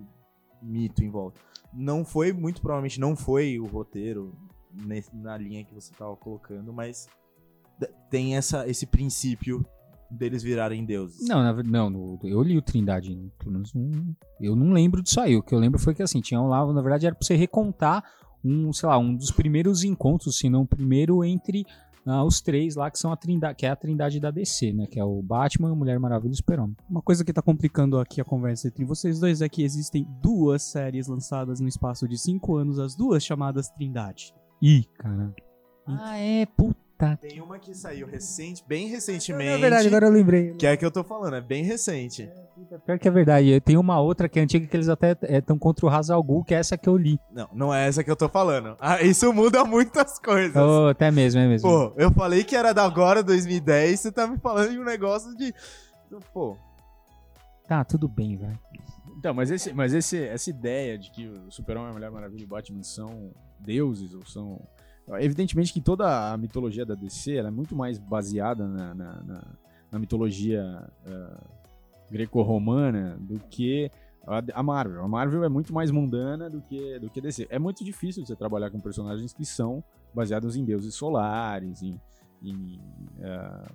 [0.62, 1.40] mito em volta.
[1.72, 4.32] Não foi, muito provavelmente não foi o roteiro
[5.12, 7.08] na linha que você estava colocando, mas
[8.10, 9.64] tem essa, esse princípio
[10.10, 11.26] deles virarem deuses.
[11.26, 15.20] Não, na, não, no, eu li o Trindade, pelo menos um, eu não lembro disso
[15.20, 15.36] aí.
[15.36, 18.04] O que eu lembro foi que assim, tinha lá, na verdade era para você recontar
[18.44, 21.64] um, sei lá, um dos primeiros encontros, se não o primeiro entre
[22.06, 24.86] uh, os três lá que são a trindade, que é a trindade da DC, né,
[24.86, 26.76] que é o Batman, a Mulher Maravilha e o Super-Homem.
[26.88, 30.62] Uma coisa que tá complicando aqui a conversa entre vocês dois é que existem duas
[30.62, 34.34] séries lançadas no espaço de cinco anos, as duas chamadas Trindade.
[34.62, 35.34] Ih, cara.
[35.88, 37.18] Ah, é, puta.
[37.20, 39.50] Tem uma que saiu recente, bem recentemente.
[39.50, 40.54] É verdade, agora eu lembrei.
[40.54, 42.30] Que é a que eu tô falando, é bem recente.
[42.70, 43.60] É, pior que é verdade.
[43.60, 46.44] Tem uma outra que é antiga que eles até estão é, contra o Hazal Ghul,
[46.44, 47.18] que é essa que eu li.
[47.32, 48.76] Não, não é essa que eu tô falando.
[48.78, 50.54] Ah, isso muda muitas coisas.
[50.54, 51.68] Oh, até mesmo, é mesmo.
[51.68, 55.36] Pô, eu falei que era da agora, 2010, você tá me falando de um negócio
[55.36, 55.52] de.
[56.32, 56.56] Pô.
[57.66, 58.58] Tá, tudo bem, velho.
[59.16, 62.46] Então, mas, esse, mas esse, essa ideia de que o Super-Homem, a Mulher Maravilha e
[62.46, 64.60] Batman são deuses ou são.
[65.18, 69.54] Evidentemente que toda a mitologia da DC é muito mais baseada na, na, na,
[69.90, 71.62] na mitologia uh,
[72.10, 73.90] greco-romana do que
[74.26, 75.02] a Marvel.
[75.02, 77.48] A Marvel é muito mais mundana do que, do que DC.
[77.50, 79.82] É muito difícil você trabalhar com personagens que são
[80.14, 82.00] baseados em deuses solares, em,
[82.40, 82.78] em
[83.18, 83.72] uh,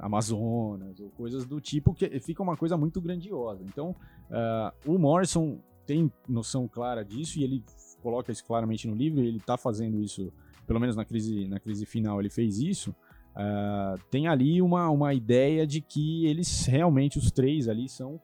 [0.00, 3.62] Amazonas, ou coisas do tipo, que fica uma coisa muito grandiosa.
[3.64, 3.94] Então,
[4.30, 7.64] uh, o Morrison tem noção clara disso e ele
[8.02, 10.32] coloca isso claramente no livro, ele está fazendo isso,
[10.66, 12.94] pelo menos na crise, na crise final, ele fez isso.
[13.34, 18.20] Uh, tem ali uma, uma ideia de que eles realmente, os três ali, são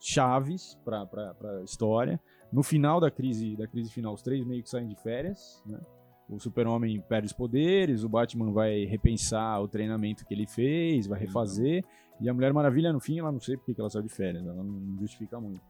[0.00, 2.20] chaves para a história.
[2.52, 5.78] No final da crise, da crise final, os três meio que saem de férias, né?
[6.28, 11.18] O Super-Homem perde os poderes, o Batman vai repensar o treinamento que ele fez, vai
[11.18, 11.82] refazer,
[12.20, 14.62] e a Mulher Maravilha, no fim, ela não sei porque ela saiu de férias, ela
[14.62, 15.62] não justifica muito.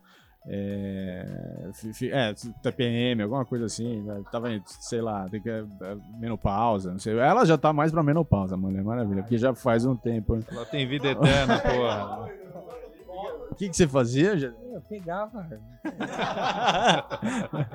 [0.47, 1.71] É,
[2.11, 4.23] é, TPM, alguma coisa assim, né?
[4.33, 5.65] tava, sei lá, tem que, é,
[6.19, 7.19] menopausa, não sei.
[7.19, 10.39] Ela já tá mais pra menopausa, Mulher Maravilha, porque já faz um tempo.
[10.51, 12.31] Ela tem vida eterna, porra.
[13.51, 14.55] O que, que você fazia?
[14.73, 15.49] Eu pegava.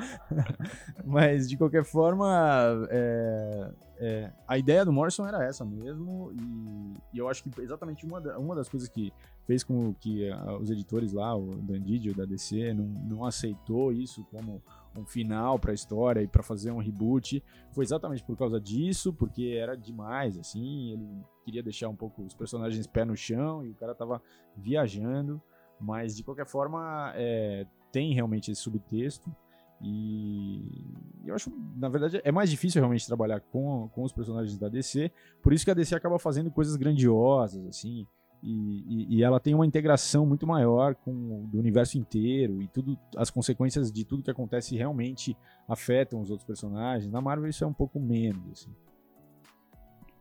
[1.03, 7.20] Mas, de qualquer forma, é, é, a ideia do Morrison era essa mesmo, e, e
[7.20, 9.14] eu acho que exatamente uma, uma das coisas que
[9.46, 13.91] fez com que uh, os editores lá, o Dan Didio da DC, não, não aceitou
[13.91, 14.62] isso como
[14.96, 19.14] um final para a história e para fazer um reboot, foi exatamente por causa disso,
[19.14, 21.08] porque era demais, assim, ele
[21.44, 24.22] queria deixar um pouco os personagens pé no chão e o cara tava
[24.56, 25.41] viajando.
[25.80, 29.36] Mas, de qualquer forma, é, tem realmente esse subtexto.
[29.84, 34.69] E eu acho, na verdade, é mais difícil realmente trabalhar com, com os personagens da
[34.69, 35.11] DC,
[35.41, 38.07] por isso que a DC acaba fazendo coisas grandiosas, assim,
[38.41, 42.97] e, e, e ela tem uma integração muito maior com o universo inteiro, e tudo,
[43.17, 45.36] as consequências de tudo que acontece realmente
[45.67, 47.11] afetam os outros personagens.
[47.11, 48.71] Na Marvel isso é um pouco menos, assim.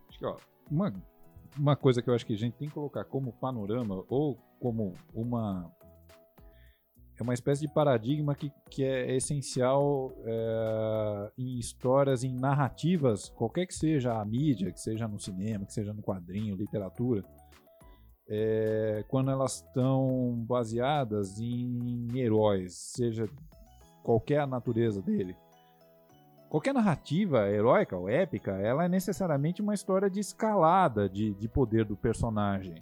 [0.08, 0.36] Acho que, ó,
[0.70, 0.92] uma,
[1.58, 4.94] uma coisa que eu acho que a gente tem que colocar como panorama, ou como
[5.14, 5.70] uma
[7.22, 13.64] é uma espécie de paradigma que, que é essencial é, em histórias, em narrativas, qualquer
[13.66, 17.24] que seja a mídia, que seja no cinema, que seja no quadrinho, literatura,
[18.28, 23.26] é, quando elas estão baseadas em heróis, seja
[24.02, 25.36] qualquer a natureza dele.
[26.50, 31.84] Qualquer narrativa heróica ou épica, ela é necessariamente uma história de escalada de, de poder
[31.84, 32.74] do personagem.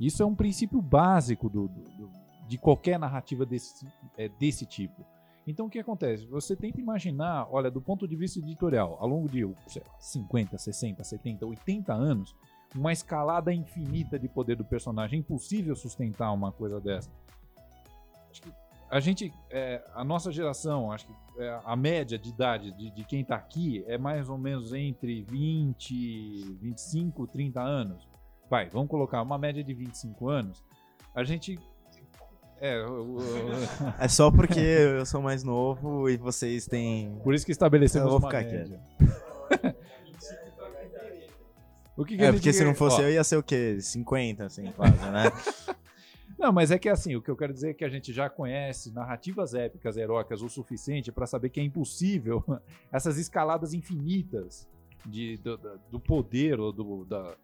[0.00, 3.86] Isso é um princípio básico do, do, do de qualquer narrativa desse,
[4.16, 5.04] é, desse tipo.
[5.46, 6.26] Então o que acontece?
[6.26, 10.56] Você tenta imaginar, olha, do ponto de vista editorial, ao longo de sei lá, 50,
[10.56, 12.34] 60, 70, 80 anos,
[12.74, 15.18] uma escalada infinita de poder do personagem.
[15.18, 17.10] É impossível sustentar uma coisa dessa.
[18.30, 22.70] Acho que a gente, é, a nossa geração, acho que é, a média de idade
[22.72, 28.08] de, de quem está aqui é mais ou menos entre 20, 25, 30 anos.
[28.48, 30.64] Vai, vamos colocar uma média de 25 anos.
[31.14, 31.58] A gente
[32.60, 33.94] é, eu, eu...
[33.98, 37.18] é só porque eu sou mais novo e vocês têm.
[37.22, 38.80] Por isso que estabelecemos eu vou ficar média.
[39.00, 39.76] aqui.
[41.96, 43.78] o que, que É, porque se não fosse ó, eu, ia ser o quê?
[43.80, 45.24] 50, assim, quase, né?
[46.36, 48.28] Não, mas é que assim, o que eu quero dizer é que a gente já
[48.28, 52.44] conhece narrativas épicas, heróicas o suficiente para saber que é impossível
[52.92, 54.68] essas escaladas infinitas
[55.06, 55.56] de, do,
[55.90, 57.36] do poder ou do, da-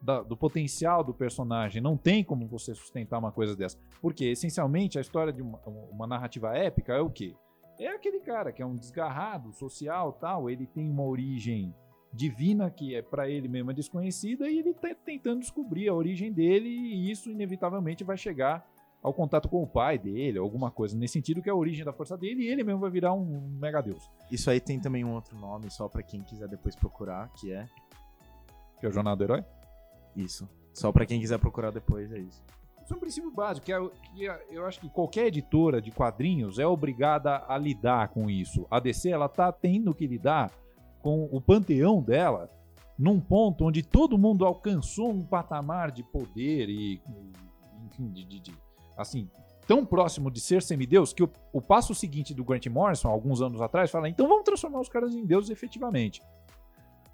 [0.00, 1.82] da- do potencial do personagem.
[1.82, 3.78] Não tem como você sustentar uma coisa dessa.
[4.00, 5.58] Porque, essencialmente, a história de uma,
[5.90, 7.34] uma narrativa épica é o quê?
[7.78, 11.74] É aquele cara que é um desgarrado social tal, ele tem uma origem
[12.12, 16.32] divina que é para ele mesmo é desconhecida e ele tá tentando descobrir a origem
[16.32, 18.68] dele e isso inevitavelmente vai chegar
[19.00, 21.92] ao contato com o pai dele, alguma coisa nesse sentido que é a origem da
[21.92, 25.14] força dele e ele mesmo vai virar um mega deus, Isso aí tem também um
[25.14, 27.66] outro nome, só pra quem quiser depois procurar, que é
[28.78, 29.44] que é o jornada do herói.
[30.16, 30.48] Isso.
[30.72, 32.42] Só pra quem quiser procurar depois, é isso.
[32.84, 33.80] Isso é um princípio básico, que, é,
[34.14, 38.66] que é- eu acho que qualquer editora de quadrinhos é obrigada a lidar com isso.
[38.70, 40.50] A DC, ela tá tendo que lidar
[41.00, 42.50] com o panteão dela
[42.98, 47.00] num ponto onde todo mundo alcançou um patamar de poder e,
[47.86, 48.54] enfim, de, de- de-
[48.96, 49.30] assim,
[49.66, 53.62] tão próximo de ser semideus que o, o passo seguinte do Grant Morrison, alguns anos
[53.62, 56.20] atrás, fala, então vamos transformar os caras em deuses efetivamente.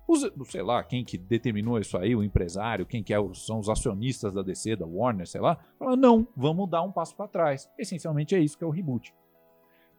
[0.08, 3.68] Os, sei lá, quem que determinou isso aí, o empresário, quem que é são os
[3.68, 7.68] acionistas da DC, da Warner, sei lá, fala, não, vamos dar um passo para trás.
[7.78, 9.12] Essencialmente é isso que é o reboot.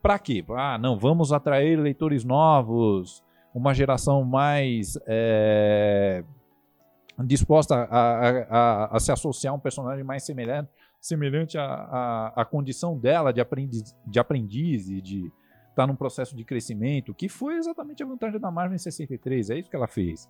[0.00, 0.44] Pra quê?
[0.50, 3.22] Ah, não, vamos atrair leitores novos,
[3.54, 6.24] uma geração mais é,
[7.24, 12.44] disposta a, a- a- a se associar a um personagem mais semelhante, semelhante à, à
[12.44, 15.30] condição dela de aprendiz, de aprendiz e de
[15.78, 19.58] estar num processo de crescimento, que foi exatamente a vantagem da Marvel em 63, é
[19.60, 20.28] isso que ela fez.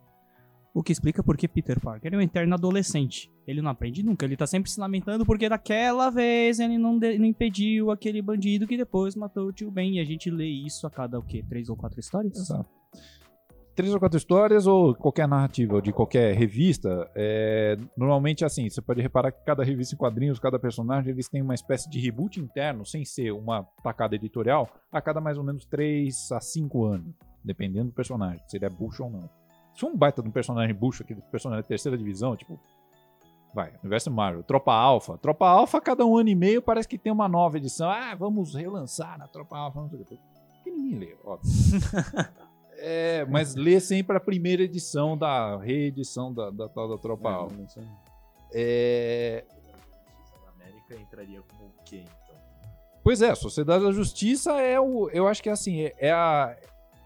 [0.74, 3.32] O que explica por que Peter Parker é um eterno adolescente.
[3.46, 7.18] Ele não aprende nunca, ele tá sempre se lamentando porque daquela vez ele não, de-
[7.18, 9.96] não impediu aquele bandido que depois matou o tio Ben.
[9.96, 11.42] E a gente lê isso a cada, o quê?
[11.48, 12.36] Três ou quatro histórias?
[12.38, 12.68] Exato.
[13.78, 19.00] Três ou quatro histórias ou qualquer narrativa de qualquer revista, é, normalmente assim, você pode
[19.00, 22.84] reparar que cada revista em quadrinhos, cada personagem, eles têm uma espécie de reboot interno,
[22.84, 27.14] sem ser uma tacada editorial, a cada mais ou menos três a cinco anos,
[27.44, 29.30] dependendo do personagem, se ele é bucho ou não.
[29.72, 32.58] Se for um baita de um personagem bucho, aquele personagem da terceira divisão, tipo,
[33.54, 35.16] vai, universo Marvel, Tropa Alpha.
[35.18, 37.88] Tropa Alpha, cada um ano e meio parece que tem uma nova edição.
[37.88, 40.04] Ah, vamos relançar na Tropa Alpha, não sei o.
[40.64, 41.48] Que ninguém lê, óbvio.
[42.80, 47.56] É, mas lê sempre a primeira edição da reedição da, da tal da Tropa Alpha.
[48.52, 49.44] É,
[50.46, 52.36] A América entraria como o quê, então?
[53.02, 55.08] Pois é, a Sociedade da Justiça é o.
[55.10, 56.56] Eu acho que é assim, é, é, a,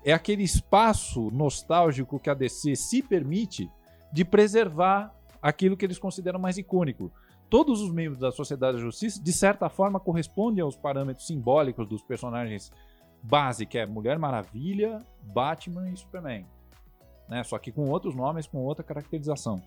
[0.05, 3.71] é aquele espaço nostálgico que a DC se permite
[4.13, 7.11] de preservar aquilo que eles consideram mais icônico.
[7.49, 12.03] Todos os membros da Sociedade da Justiça, de certa forma, correspondem aos parâmetros simbólicos dos
[12.03, 12.71] personagens
[13.23, 16.47] base, que é Mulher Maravilha, Batman e Superman.
[17.29, 17.45] Né?
[17.45, 19.63] Só que com outros nomes, com outra caracterização.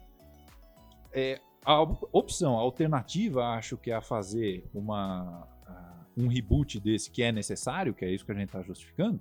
[1.13, 5.47] É, a op- opção, a alternativa, acho que é a fazer uma,
[6.17, 9.19] um reboot desse que é necessário, que é isso que a gente está justificando,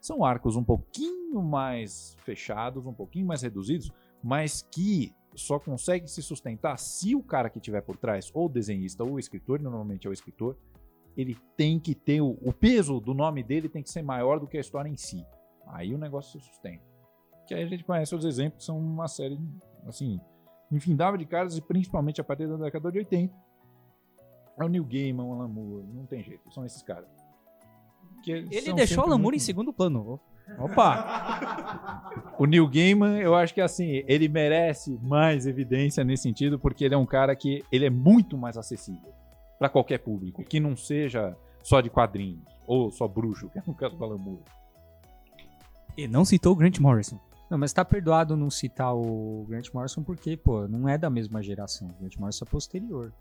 [0.00, 3.90] são arcos um pouquinho mais fechados, um pouquinho mais reduzidos,
[4.22, 9.04] mas que só consegue se sustentar se o cara que tiver por trás, ou desenhista
[9.04, 10.56] ou escritor, normalmente é o escritor,
[11.16, 14.46] ele tem que ter o, o peso do nome dele tem que ser maior do
[14.46, 15.24] que a história em si.
[15.66, 16.82] Aí o negócio se sustenta.
[17.46, 19.38] Que aí a gente conhece os exemplos, são uma série
[19.86, 20.20] assim,
[20.70, 23.34] infindável de caras e principalmente a partir da década de 80.
[24.58, 27.08] É o Neil Gaiman, o Alan Moore, não tem jeito, são esses caras.
[28.26, 30.20] Ele deixou o Alan Moore em muito- segundo plano.
[30.58, 32.10] Opa!
[32.38, 36.94] O Neil Gaiman, eu acho que assim, ele merece mais evidência nesse sentido, porque ele
[36.94, 39.12] é um cara que ele é muito mais acessível
[39.62, 43.72] para qualquer público, que não seja só de quadrinhos ou só bruxo, que é no
[43.72, 44.42] caso do Alan Moore.
[45.96, 47.20] E não citou o Grant Morrison.
[47.48, 51.40] Não, mas tá perdoado não citar o Grant Morrison porque, pô, não é da mesma
[51.40, 51.86] geração.
[51.86, 53.12] O Grant Morrison é posterior.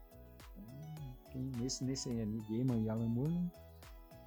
[1.29, 3.51] Então, nesse, nesse Neil Gaiman e Alan Moore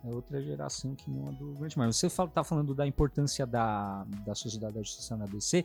[0.05, 1.99] é outra geração que não é do Grant Morrison.
[1.99, 5.65] Você fala, tá falando da importância da, da Sociedade da Justiça na DC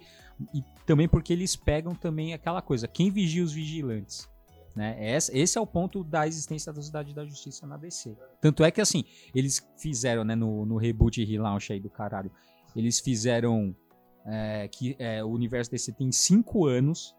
[0.52, 4.28] e também porque eles pegam também aquela coisa, quem vigia os vigilantes?
[4.76, 5.16] Né?
[5.16, 8.16] Esse, é o ponto da existência da Sociedade da Justiça na DC.
[8.40, 9.04] Tanto é que, assim,
[9.34, 12.32] eles fizeram, né, no, no reboot e relaunch aí do caralho,
[12.76, 13.76] eles fizeram
[14.26, 17.16] é, que é, o universo DC tem cinco anos,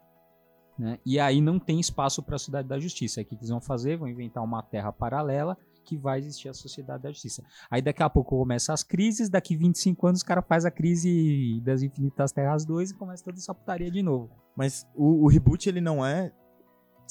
[0.79, 0.97] né?
[1.05, 3.19] E aí não tem espaço para a Cidade da Justiça.
[3.19, 3.97] Aí o que eles vão fazer?
[3.97, 7.43] Vão inventar uma terra paralela que vai existir a Sociedade da Justiça.
[7.69, 11.59] Aí daqui a pouco começa as crises, daqui 25 anos o cara faz a crise
[11.63, 14.29] das Infinitas Terras 2 e começa toda essa putaria de novo.
[14.55, 16.31] Mas o, o reboot ele não é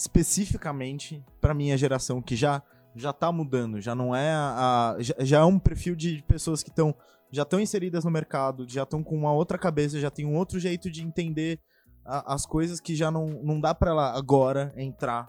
[0.01, 2.63] especificamente pra minha geração que já
[2.97, 6.71] já tá mudando, já não é a, já, já é um perfil de pessoas que
[6.71, 6.93] estão
[7.31, 10.59] já estão inseridas no mercado, já estão com uma outra cabeça, já tem um outro
[10.59, 11.61] jeito de entender
[12.05, 15.29] a- as coisas que já não, não dá pra ela agora entrar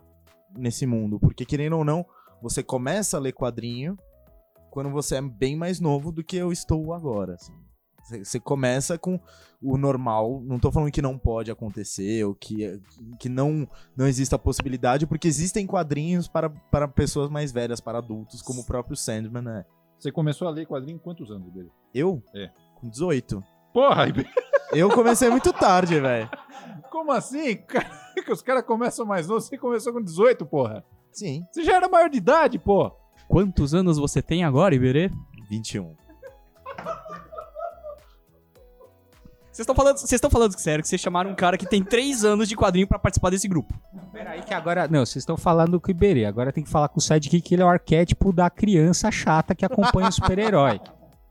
[0.58, 2.04] nesse mundo, porque querendo ou não,
[2.42, 3.96] você começa a ler quadrinho
[4.72, 7.54] quando você é bem mais novo do que eu estou agora, assim.
[8.04, 9.20] Você- começa com
[9.62, 12.82] o normal, não tô falando que não pode acontecer, ou que,
[13.20, 18.00] que não, não existe a possibilidade, porque existem quadrinhos para, para pessoas mais velhas, para
[18.00, 19.66] adultos, como o próprio Sandman, né?
[20.00, 21.70] Você começou a ler quadrinho em quantos anos dele?
[21.94, 22.24] Eu?
[22.34, 22.50] É.
[22.80, 23.44] Com 18.
[23.72, 24.28] Porra, Ibe-
[24.74, 26.28] Eu comecei muito tarde, velho.
[26.90, 27.60] como assim?
[28.26, 30.84] Que os caras começam mais novo, você começou com 18, porra.
[31.12, 31.44] Sim.
[31.52, 32.92] Você já era maior de idade, pô.
[33.28, 35.10] Quantos anos você tem agora, Iberê?
[35.50, 35.96] 21.
[39.64, 42.48] Estão falando, vocês estão falando sério que vocês chamaram um cara que tem 3 anos
[42.50, 43.74] de quadrinho pra participar desse grupo.
[44.12, 44.88] Peraí que agora...
[44.88, 46.26] Não, vocês estão falando com o Iberê.
[46.26, 49.56] Agora tem que falar com o Sidekick, que ele é o arquétipo da criança chata
[49.56, 50.80] que acompanha o super-herói.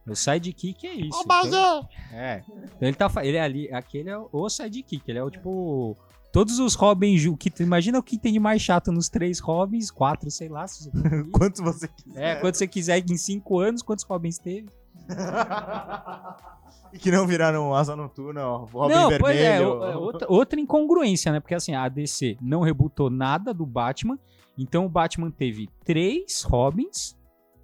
[0.08, 1.18] O Sidekick é isso.
[1.48, 2.42] então- É.
[2.76, 5.96] Então ele tá ele é ali, aquele é o sidekick, ele é o tipo
[6.32, 9.90] todos os Robins, ju- que imagina o que tem de mais chato nos três Robins,
[9.90, 11.30] quatro, sei lá, se você conseguir.
[11.30, 12.22] Quantos você quiser.
[12.22, 14.68] É, quando você quiser em cinco anos, quantos Robins teve?
[16.92, 18.64] E que não viraram asa noturna, ó.
[18.64, 19.20] Robin não, vermelho.
[19.20, 21.38] pois é, o- é, outra, outra incongruência, né?
[21.38, 24.18] Porque assim, a DC não rebutou nada do Batman,
[24.58, 27.16] então o Batman teve três Robins,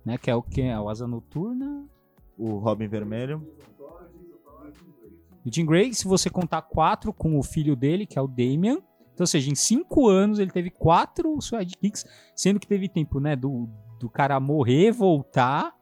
[0.04, 0.16] né?
[0.16, 1.84] Que é o que é o Asa Noturna,
[2.38, 3.44] O Robin vermelho.
[5.44, 8.78] O Jim Gray, se você contar quatro com o filho dele, que é o Damian,
[9.12, 13.34] então, ou seja, em cinco anos ele teve quatro sidekicks, sendo que teve tempo, né,
[13.34, 13.68] do,
[13.98, 15.72] do cara morrer, voltar,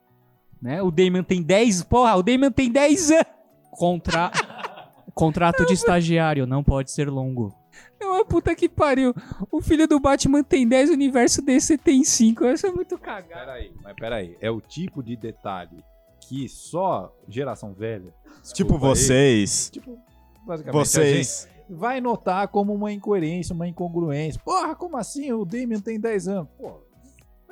[0.65, 0.83] né?
[0.83, 3.27] O Damian tem 10, porra, o Damian tem 10 anos.
[3.71, 4.33] Contra...
[5.15, 7.55] Contrato de estagiário, não pode ser longo.
[8.01, 9.15] Não, a puta que pariu.
[9.49, 12.45] O filho do Batman tem 10, o universo desse tem 5.
[12.47, 13.45] Isso é muito cagado.
[13.45, 14.37] Peraí, mas peraí.
[14.41, 15.85] É o tipo de detalhe
[16.21, 18.13] que só geração velha,
[18.53, 18.81] Tipo Desculpa aí.
[18.81, 19.71] vocês.
[19.71, 19.99] tipo,
[20.45, 21.49] basicamente a Vocês.
[21.49, 24.41] gente, vai notar como uma incoerência, uma incongruência.
[24.45, 25.31] Porra, como assim?
[25.33, 26.49] O Damien tem 10 anos.
[26.59, 26.81] Pô,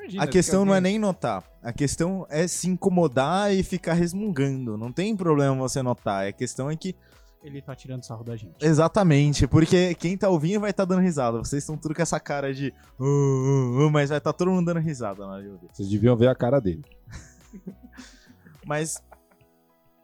[0.02, 1.44] imagina A questão não é nem notar.
[1.62, 4.76] A questão é se incomodar e ficar resmungando.
[4.76, 6.26] Não tem problema você notar.
[6.26, 6.94] A questão é que.
[7.42, 8.54] Ele tá tirando sarro da gente.
[8.60, 9.46] Exatamente.
[9.48, 11.38] Porque quem tá ouvindo vai estar dando risada.
[11.38, 12.72] Vocês estão tudo com essa cara de.
[12.98, 15.68] "Uh, uh, uh", mas vai estar todo mundo dando risada na hora de ouvir.
[15.72, 16.84] Vocês deviam ver a cara dele.
[18.64, 19.02] Mas.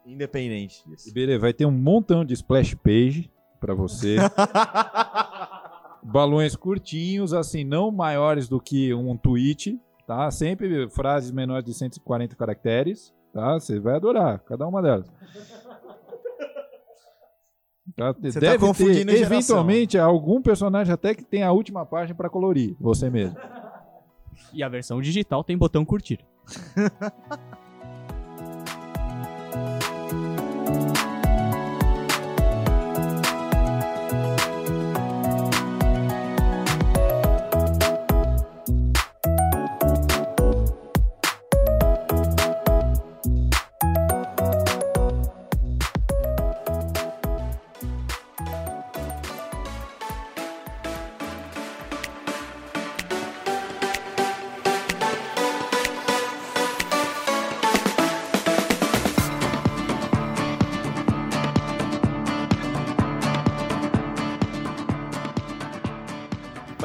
[0.05, 1.09] Independente disso.
[1.09, 3.31] Iberê, vai ter um montão de splash page
[3.61, 4.17] pra você.
[6.03, 9.79] Balões curtinhos, assim, não maiores do que um tweet,
[10.09, 10.31] tá?
[10.31, 13.61] Sempre frases menores de 140 caracteres, tá?
[13.61, 15.07] Você vai adorar cada uma delas.
[17.95, 18.13] Tá?
[18.13, 19.37] Você tá Deve confundindo ter, geração.
[19.37, 23.37] eventualmente, algum personagem até que tem a última página pra colorir, você mesmo.
[24.53, 26.25] E a versão digital tem botão curtir.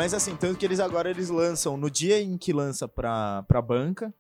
[0.03, 3.61] Mas assim, tanto que eles agora eles lançam, no dia em que lança pra, pra
[3.61, 4.13] banca,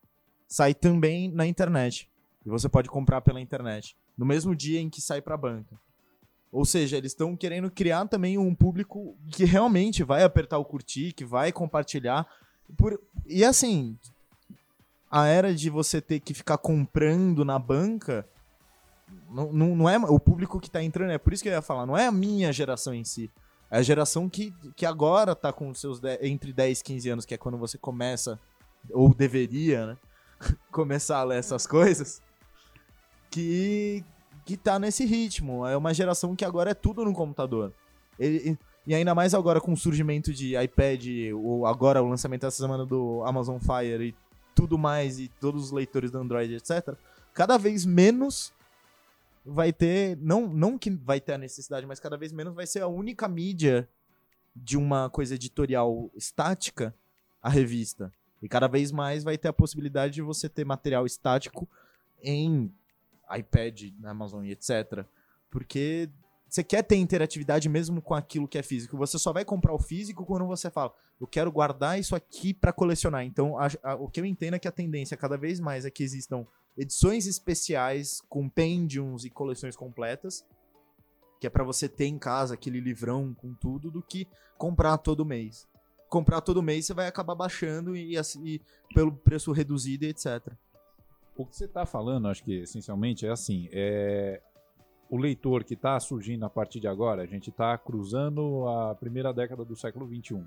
[0.47, 2.09] sai também na internet.
[2.45, 3.93] E você pode comprar pela internet.
[4.17, 5.77] No mesmo dia em que sai pra banca.
[6.53, 11.11] Ou seja, eles estão querendo criar também um público que realmente vai apertar o curtir,
[11.11, 12.25] que vai compartilhar.
[12.77, 12.97] Por...
[13.25, 13.99] E assim,
[15.11, 18.25] a era de você ter que ficar comprando na banca
[19.29, 21.61] não, não, não é o público que tá entrando, é por isso que eu ia
[21.61, 23.29] falar, não é a minha geração em si.
[23.73, 27.33] É a geração que, que agora tá com seus entre 10 e 15 anos, que
[27.33, 28.39] é quando você começa,
[28.91, 29.97] ou deveria, né?
[30.71, 32.21] começar a ler essas coisas,
[33.31, 34.05] que,
[34.45, 35.65] que tá nesse ritmo.
[35.65, 37.73] É uma geração que agora é tudo no computador.
[38.19, 41.03] E, e- e ainda mais agora com o surgimento de iPad,
[41.33, 44.15] ou agora o lançamento essa semana do Amazon Fire e
[44.53, 46.93] tudo mais, e todos os leitores do Android, etc.
[47.33, 48.53] Cada vez menos
[49.45, 50.17] vai ter.
[50.17, 53.27] Não, não que vai ter a necessidade, mas cada vez menos vai ser a única
[53.27, 53.87] mídia
[54.55, 56.93] de uma coisa editorial estática
[57.41, 58.11] a revista.
[58.41, 61.67] E cada vez mais vai ter a possibilidade de você ter material estático
[62.21, 62.73] em
[63.35, 65.05] iPad, na Amazon e etc.
[65.49, 66.09] Porque
[66.47, 68.97] você quer ter interatividade mesmo com aquilo que é físico.
[68.97, 72.71] Você só vai comprar o físico quando você fala, eu quero guardar isso aqui para
[72.71, 73.23] colecionar.
[73.23, 75.89] Então, a- a- o que eu entendo é que a tendência cada vez mais é
[75.89, 76.45] que existam
[76.77, 80.45] edições especiais, compendiums e coleções completas,
[81.39, 85.25] que é para você ter em casa aquele livrão com tudo, do que comprar todo
[85.25, 85.67] mês.
[86.09, 88.61] Comprar todo mês você vai acabar baixando e, e
[88.93, 90.53] pelo preço reduzido e etc.
[91.35, 94.41] O que você está falando, acho que essencialmente é assim, é
[95.09, 99.33] o leitor que está surgindo a partir de agora, a gente está cruzando a primeira
[99.33, 100.43] década do século XXI,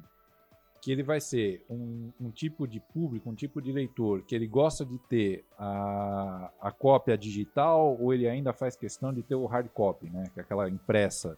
[0.86, 4.46] que ele vai ser um, um tipo de público, um tipo de leitor que ele
[4.46, 9.46] gosta de ter a, a cópia digital ou ele ainda faz questão de ter o
[9.46, 11.36] hard copy, né, que é aquela impressa.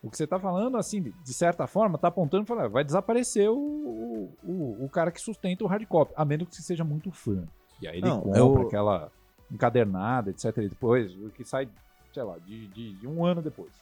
[0.00, 3.50] O que você está falando, assim, de- de certa forma, está apontando para vai desaparecer
[3.50, 6.84] o, o, o, o cara que sustenta o hard copy, a menos que você seja
[6.84, 7.44] muito fã.
[7.82, 9.10] E aí ele Não, compra eu- aquela
[9.50, 10.56] encadernada, etc.
[10.58, 11.68] E depois, o que sai,
[12.14, 13.72] sei lá, de, de, de um ano depois.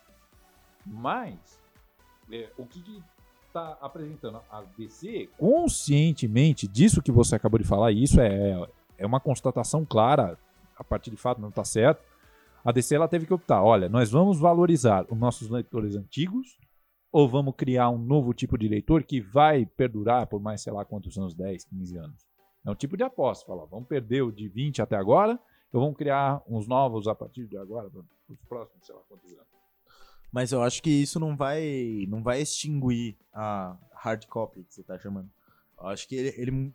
[0.87, 1.37] Mas,
[2.33, 2.81] é, o que
[3.49, 9.07] está apresentando a DC conscientemente disso que você acabou de falar, e isso é, é
[9.07, 10.39] uma constatação clara,
[10.77, 12.03] a partir de fato não está certo.
[12.65, 16.59] A DC ela teve que optar: olha, nós vamos valorizar os nossos leitores antigos
[17.11, 20.85] ou vamos criar um novo tipo de leitor que vai perdurar por mais, sei lá,
[20.85, 22.27] quantos anos 10, 15 anos.
[22.67, 23.47] É um tipo de aposta.
[23.47, 25.39] Fala, vamos perder o de 20 até agora,
[25.73, 27.89] ou vamos criar uns novos a partir de agora,
[28.29, 29.58] os próximos, sei lá, quantos anos.
[30.31, 34.83] Mas eu acho que isso não vai, não vai extinguir a hard copy que você
[34.83, 35.29] tá chamando.
[35.81, 36.73] Eu acho que ele, ele-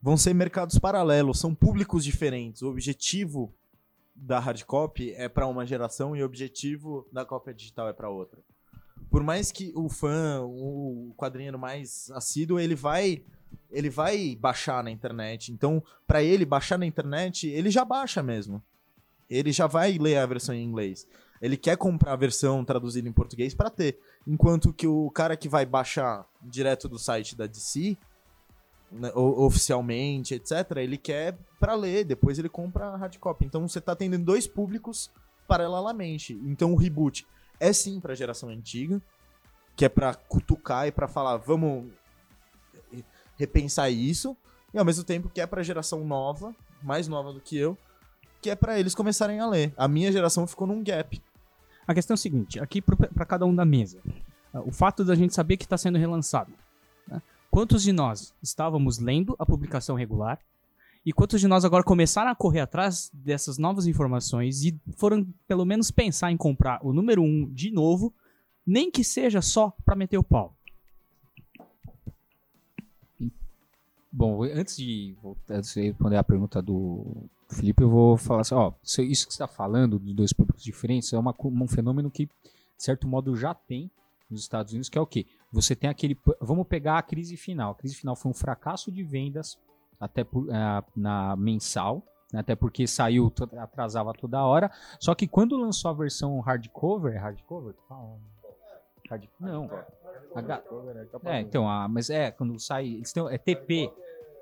[0.00, 2.62] vão ser mercados paralelos, são públicos diferentes.
[2.62, 3.52] O objetivo
[4.14, 8.10] da hard copy é para uma geração e o objetivo da cópia digital é para
[8.10, 8.40] outra.
[9.10, 13.22] Por mais que o fã, o quadrinheiro mais assíduo, ele vai
[13.70, 15.52] ele vai baixar na internet.
[15.52, 18.62] Então, para ele baixar na internet, ele já baixa mesmo.
[19.28, 21.06] Ele já vai ler a versão em inglês.
[21.42, 23.98] Ele quer comprar a versão traduzida em português para ter.
[24.24, 27.98] Enquanto que o cara que vai baixar direto do site da DC,
[28.92, 33.44] né, oficialmente, etc., ele quer para ler, depois ele compra a hard copy.
[33.44, 35.10] Então você tá tendo dois públicos
[35.48, 36.34] paralelamente.
[36.44, 37.26] Então o reboot
[37.58, 39.02] é sim pra geração antiga,
[39.74, 41.90] que é pra cutucar e pra falar, vamos
[43.36, 44.36] repensar isso,
[44.72, 47.76] e ao mesmo tempo que é pra geração nova, mais nova do que eu,
[48.40, 49.72] que é pra eles começarem a ler.
[49.76, 51.20] A minha geração ficou num gap.
[51.86, 54.00] A questão é o seguinte, aqui para cada um da mesa,
[54.52, 56.52] o fato da gente saber que está sendo relançado.
[57.08, 57.20] né?
[57.50, 60.38] Quantos de nós estávamos lendo a publicação regular
[61.04, 65.64] e quantos de nós agora começaram a correr atrás dessas novas informações e foram pelo
[65.64, 68.14] menos pensar em comprar o número 1 um de novo,
[68.64, 70.54] nem que seja só para meter o pau?
[74.12, 75.16] Bom, antes de,
[75.48, 79.42] antes de responder a pergunta do Felipe, eu vou falar assim, ó, isso que você
[79.42, 82.30] está falando dos dois públicos diferentes é uma um fenômeno que, de
[82.78, 83.90] certo modo, já tem
[84.30, 85.26] nos Estados Unidos, que é o quê?
[85.52, 87.72] Você tem aquele, vamos pegar a crise final.
[87.72, 89.58] A crise final foi um fracasso de vendas
[90.00, 94.70] até por, eh, na mensal, né, até porque saiu, atrasava toda hora.
[94.98, 97.74] Só que quando lançou a versão hardcover, é hardcover?
[99.10, 99.68] Hard, não.
[100.34, 100.62] H-
[101.24, 103.92] é, então, a, mas é, quando sai, eles têm, é TP,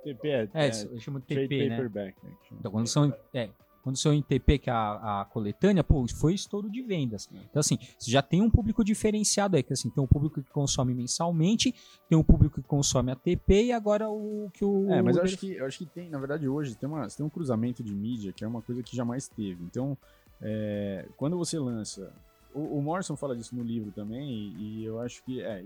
[0.03, 1.77] TP é, é, é, eles chamam de trade TP, né?
[1.77, 2.25] paperback.
[2.25, 2.61] né, que chama.
[2.61, 3.51] Então, quando são, é,
[3.83, 7.29] quando são em TP, que é a, a coletânea, pô, foi estouro de vendas.
[7.33, 10.51] Então, assim, você já tem um público diferenciado aí, que assim, tem um público que
[10.51, 11.75] consome mensalmente,
[12.09, 14.91] tem um público que consome a TP e agora o que o.
[14.91, 17.25] É, mas eu acho que, eu acho que tem, na verdade, hoje tem, uma, tem
[17.25, 19.65] um cruzamento de mídia que é uma coisa que jamais teve.
[19.65, 19.97] Então,
[20.43, 22.13] é, quando você lança
[22.55, 25.65] O, o Morrison fala disso no livro também, e, e eu acho que é,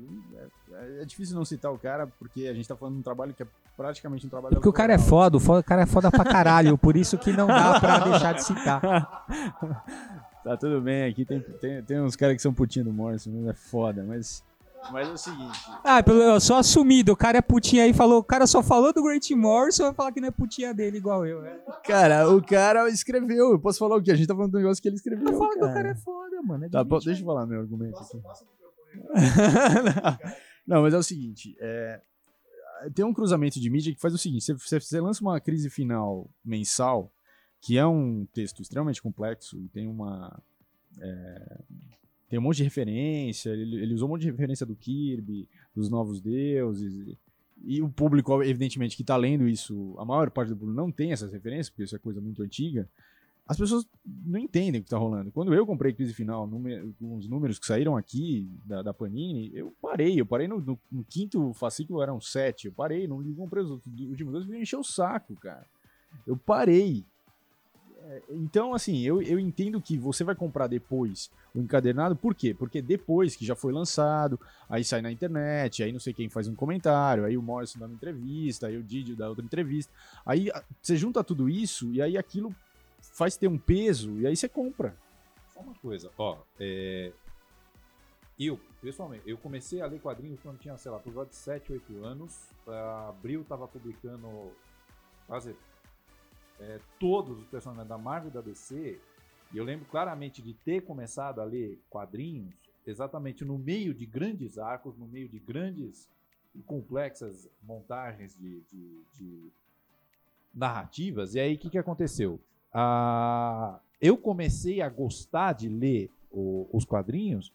[0.72, 3.35] é, é difícil não citar o cara, porque a gente tá falando de um trabalho
[3.35, 3.47] que é
[3.77, 4.55] praticamente um trabalho.
[4.55, 7.47] Porque o cara é foda, o cara é foda pra caralho, por isso que não
[7.47, 9.25] dá pra deixar de citar.
[10.45, 13.47] Tá tudo bem, aqui tem, tem, tem uns caras que são putinho do Morrison, mas
[13.47, 14.45] é foda, mas.
[14.93, 15.59] Mas é o seguinte.
[15.83, 19.03] Ah, eu sou assumido, o cara é putinha aí, falou, o cara só falou do
[19.03, 21.43] Great Morrison, vai falar que não é putinha dele igual eu.
[21.47, 21.59] É.
[21.83, 23.53] Cara, o cara escreveu.
[23.53, 24.12] Eu posso falar o quê?
[24.12, 25.27] A gente tá falando do negócio que ele escreveu.
[25.27, 25.89] Eu falo que o cara.
[25.89, 26.66] é foda, mano.
[26.66, 28.20] É Tá, deixa eu falar meu argumento aqui.
[30.68, 32.03] não, mas é o seguinte, é,
[32.91, 36.30] tem um cruzamento de mídia que faz o seguinte, você, você- lança uma crise final
[36.45, 37.12] mensal,
[37.61, 40.41] que é um texto extremamente complexo e tem uma...
[41.01, 41.59] é,
[42.28, 45.89] tem um monte de referência, ele, ele usou um monte de referência do Kirby, dos
[45.89, 47.18] Novos Deuses, e,
[47.64, 51.12] e o público, evidentemente, que tá lendo isso, a maior parte do público não tem
[51.12, 52.89] essas referências, porque isso é coisa muito antiga,
[53.47, 53.86] as pessoas
[54.24, 55.30] não entendem o que tá rolando.
[55.30, 56.49] Quando eu comprei Crise Final,
[56.99, 60.18] com os números que saíram aqui da, da Panini, eu parei.
[60.18, 62.66] Eu parei no, no- no quinto fascículo, eram sete.
[62.68, 65.66] Eu parei, não comprei os últimos dois, me encheu o saco, cara.
[66.26, 67.05] Eu parei.
[68.03, 72.53] É, Então, assim, eu, eu entendo que você vai comprar depois o encadernado, por quê?
[72.55, 76.49] Porque depois que já foi lançado, aí sai na internet, aí não sei quem faz
[76.49, 79.92] um comentário, aí o Morrison dá uma entrevista, aí o Didio dá outra entrevista.
[80.26, 80.51] Aí
[80.82, 82.55] você junta tudo isso e aí aquilo
[83.15, 84.95] faz ter um peso e aí você compra.
[85.53, 87.12] Só uma coisa, ó, é...
[88.39, 91.73] eu, pessoalmente, eu comecei a ler quadrinhos quando tinha, sei lá, por volta de 7,
[91.73, 92.51] 8 anos.
[92.67, 94.29] A Abril tava publicando
[95.29, 95.55] quase
[96.61, 99.01] é, todos os personagens da Marvel e da DC.
[99.53, 102.53] E eu lembro claramente de ter começado a ler quadrinhos
[102.85, 106.11] exatamente no meio de grandes arcos, no meio de grandes
[106.55, 109.53] e complexas montagens de, de- de
[110.53, 111.35] narrativas.
[111.37, 112.41] E aí, o que, que aconteceu?
[112.75, 117.53] Ah, eu comecei a gostar de ler o- os quadrinhos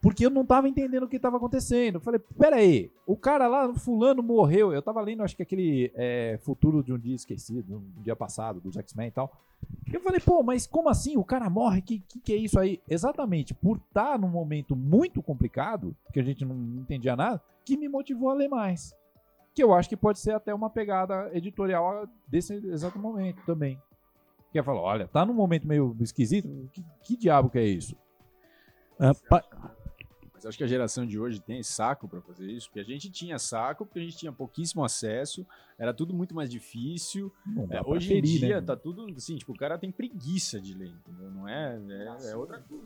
[0.00, 1.94] porque eu não estava entendendo o que estava acontecendo.
[1.96, 4.72] Eu falei, pera aí, o cara lá, o fulano morreu.
[4.72, 8.60] Eu estava lendo, acho que aquele é, Futuro de um Dia Esquecido, um dia passado,
[8.60, 9.30] dos X-Men e tal.
[9.92, 11.16] Eu falei, pô, mas como assim?
[11.16, 11.80] O cara morre?
[11.82, 12.80] Que, que, que é isso aí?
[12.88, 17.88] Exatamente, por estar num momento muito complicado, que a gente não entendia nada, que me
[17.88, 18.92] motivou a ler mais.
[19.54, 23.78] Que eu acho que pode ser até uma pegada editorial desse exato momento também.
[24.52, 27.96] Que é falar, olha, tá num momento meio esquisito, que, que diabo que é isso?
[29.00, 29.42] Ah, pa-
[30.34, 33.10] Mas acho que a geração de hoje tem saco pra fazer isso, porque a gente
[33.10, 35.46] tinha saco, porque a gente tinha pouquíssimo acesso,
[35.78, 37.32] era tudo muito mais difícil.
[37.70, 38.66] É, hoje ferir, em dia né?
[38.66, 41.30] tá tudo assim, tipo, o cara tem preguiça de ler, entendeu?
[41.30, 42.84] Não é, é, é outra coisa.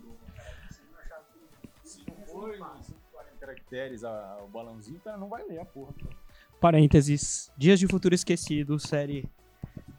[1.83, 5.65] Se não for em 140 caracteres a- o balãozinho, o cara não vai ler a
[5.65, 5.93] porra.
[6.61, 7.51] Parênteses.
[7.57, 9.29] Dias de Futuro Esquecido, série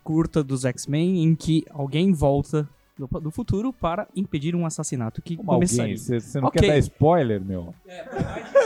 [0.08, 2.66] curta dos X-Men, em que alguém volta
[2.97, 5.95] do, do futuro para impedir um assassinato que Como começaria.
[5.95, 6.62] alguém, você não Ok.
[6.62, 7.76] quer dar spoiler, meu?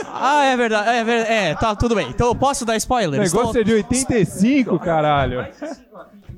[0.06, 1.32] Ah, é verdade, é verdade.
[1.32, 2.08] É, tá, tudo bem.
[2.10, 3.20] Então eu posso dar O spoiler?
[3.20, 5.44] negócio é de 85, caralho.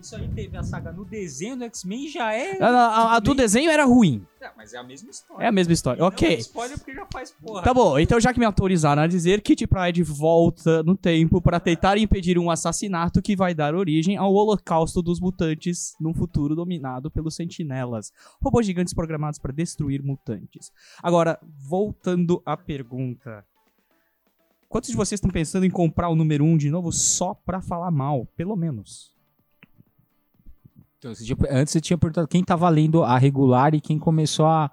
[0.05, 2.63] Isso aí teve a saga no desenho do X-Men já é.
[2.63, 4.23] A, a- a do desenho era ruim.
[4.39, 5.43] É, mas é a mesma história.
[5.43, 5.99] É a mesma história.
[6.01, 6.29] Não Ok.
[6.29, 7.63] é spoiler porque já faz porra.
[7.63, 11.59] Tá bom, então já que me autorizaram a dizer, Kitty Pryde volta no tempo para
[11.59, 17.11] tentar impedir um assassinato que vai dar origem ao holocausto dos mutantes num futuro dominado
[17.11, 20.71] pelos sentinelas, robôs gigantes programados para destruir mutantes.
[21.03, 23.43] Agora, voltando à pergunta.
[24.69, 27.63] Quantos de vocês estão pensando em comprar o número 1 um de novo só pra
[27.63, 29.14] falar mal, pelo menos?
[31.05, 34.47] Então, você tinha- antes você tinha perguntado quem tava lendo a regular e quem começou
[34.47, 34.71] a,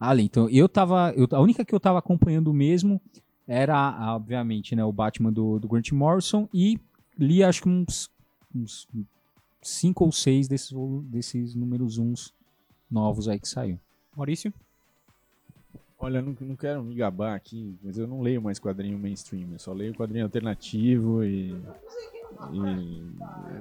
[0.00, 0.24] a ler.
[0.24, 1.12] Então, eu tava.
[1.16, 3.00] eu- a única que eu tava acompanhando mesmo
[3.46, 6.80] era, obviamente, né, o Batman do, do Grant Morrison e
[7.16, 8.10] li acho que uns,
[8.52, 8.88] uns
[9.62, 10.72] cinco ou seis desses,
[11.04, 12.34] desses números uns
[12.90, 13.78] novos aí que saiu.
[14.16, 14.52] Maurício?
[15.96, 19.58] Olha, não, não quero me gabar aqui, mas eu não leio mais quadrinho mainstream, eu
[19.60, 21.54] só leio quadrinho alternativo e.
[22.52, 23.08] e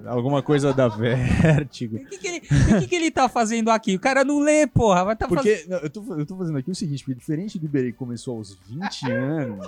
[0.07, 1.97] alguma coisa da Vertigo.
[1.97, 3.95] O que, que, ele, o que, que ele tá fazendo aqui?
[3.95, 5.03] O cara não lê, porra.
[5.03, 5.27] Vai tá.
[5.27, 7.97] Porque não, eu, tô, eu tô fazendo aqui o seguinte, porque diferente do Iberê que
[7.97, 9.67] começou aos 20 anos.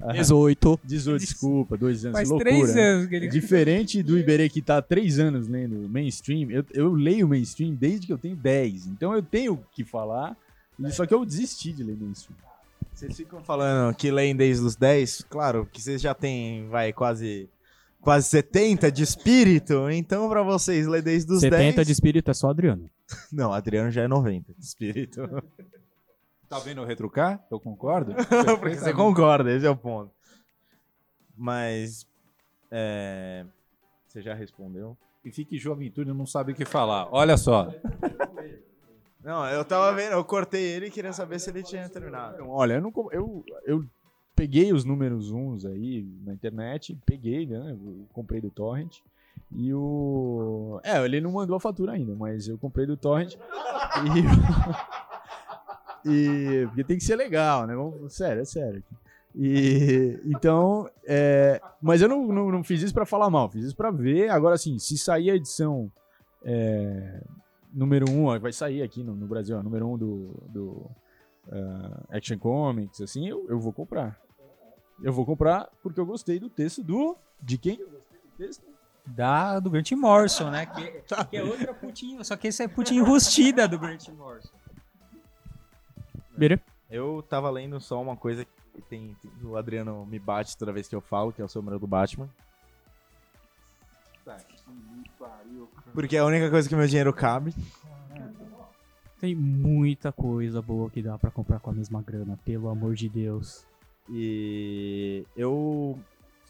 [0.00, 0.80] ah, 18.
[0.84, 2.50] 18, desculpa, dois anos, Faz loucura.
[2.50, 2.82] três né?
[2.82, 3.28] anos que ele.
[3.28, 8.06] Diferente do Iberê que tá há três anos lendo mainstream, eu, eu leio mainstream desde
[8.06, 8.86] que eu tenho 10.
[8.88, 10.36] Então eu tenho o que falar,
[10.78, 12.36] e só que eu desisti de ler mainstream.
[12.92, 17.46] Vocês ficam falando que leem desde os 10, claro, que vocês já têm, vai, quase
[18.06, 21.86] quase 70 de espírito, então pra vocês ler desde os 70 10...
[21.88, 22.88] de espírito é só Adriano.
[23.32, 25.22] Não, Adriano já é 90 de espírito.
[26.48, 27.44] Tá vendo o retrucar?
[27.50, 28.14] Eu concordo.
[28.60, 30.12] Porque você concorda, esse é o ponto.
[31.36, 32.06] Mas,
[32.70, 33.44] é...
[34.06, 34.96] Você já respondeu?
[35.24, 37.08] E fique João Ventura não sabe o que falar.
[37.10, 37.68] Olha só.
[39.24, 42.48] Não, eu tava vendo, eu cortei ele e queria saber se ele tinha terminado.
[42.48, 43.84] Olha, eu, não, eu, eu
[44.36, 47.76] peguei os números uns aí na internet, peguei, né?
[48.12, 48.98] comprei do Torrent.
[49.54, 50.80] E o.
[50.84, 53.34] É, ele não mandou a fatura ainda, mas eu comprei do Torrent.
[56.04, 56.08] E.
[56.08, 57.74] e porque tem que ser legal, né?
[57.74, 58.84] Vamos, sério, é sério.
[59.34, 63.76] E então, é, mas eu não, não, não fiz isso pra falar mal, fiz isso
[63.76, 64.30] pra ver.
[64.30, 65.90] Agora, assim, se sair a edição
[66.42, 67.22] é,
[67.72, 70.90] número 1, um, vai sair aqui no, no Brasil, ó, número 1 um do, do
[71.50, 74.18] ah, Action Comics, assim, eu, eu vou comprar.
[75.02, 77.16] Eu vou comprar porque eu gostei do texto do.
[77.40, 77.78] De quem?
[77.80, 78.64] Eu gostei do texto?
[79.04, 80.66] Da, do Grant Morrison, né?
[80.66, 80.90] Que,
[81.30, 84.50] que é outra putinha, só que esse é putinha enrustida do Grant Morrison.
[86.36, 86.60] Bira?
[86.90, 90.88] Eu tava lendo só uma coisa que tem, tem- o Adriano me bate toda vez
[90.88, 92.28] que eu falo, que é o Sombra do Batman.
[95.94, 97.54] Porque é a única coisa que meu dinheiro cabe.
[99.20, 103.08] Tem muita coisa boa que dá pra comprar com a mesma grana, pelo amor de
[103.08, 103.64] Deus.
[104.10, 105.98] E eu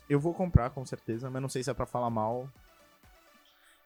[0.08, 2.48] eu vou comprar com certeza, mas não sei se é pra falar mal.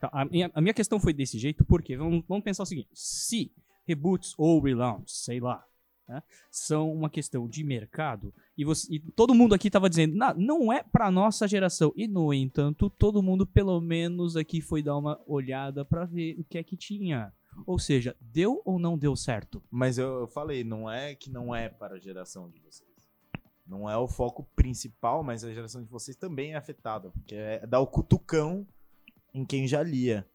[0.00, 2.88] Tá, a, minha, a minha questão foi desse jeito, porque vamos, vamos pensar o seguinte:
[2.92, 3.52] se
[3.86, 5.64] reboots ou relaunch, sei lá,
[6.08, 10.34] né, são uma questão de mercado, e, você, e todo mundo aqui tava dizendo, "Na-
[10.34, 14.96] não é pra nossa geração, e no entanto, todo mundo pelo menos aqui foi dar
[14.96, 17.32] uma olhada pra ver o que é que tinha.
[17.66, 19.62] Ou seja, deu ou não deu certo?
[19.70, 22.89] Mas eu, eu falei, não é que não é para a geração de vocês.
[23.70, 27.64] Não é o foco principal, mas a geração de vocês também é afetada, porque é
[27.64, 28.66] dar o cutucão
[29.32, 30.26] em quem já lia.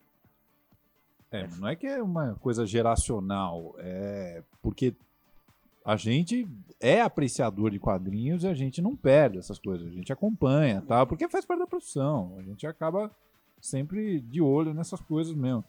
[1.29, 4.95] É, não é que é uma coisa geracional, é porque
[5.83, 6.47] a gente
[6.79, 11.05] é apreciador de quadrinhos e a gente não perde essas coisas, a gente acompanha, tá?
[11.05, 13.11] Porque faz parte da profissão, a gente acaba
[13.59, 15.63] sempre de olho nessas coisas mesmo.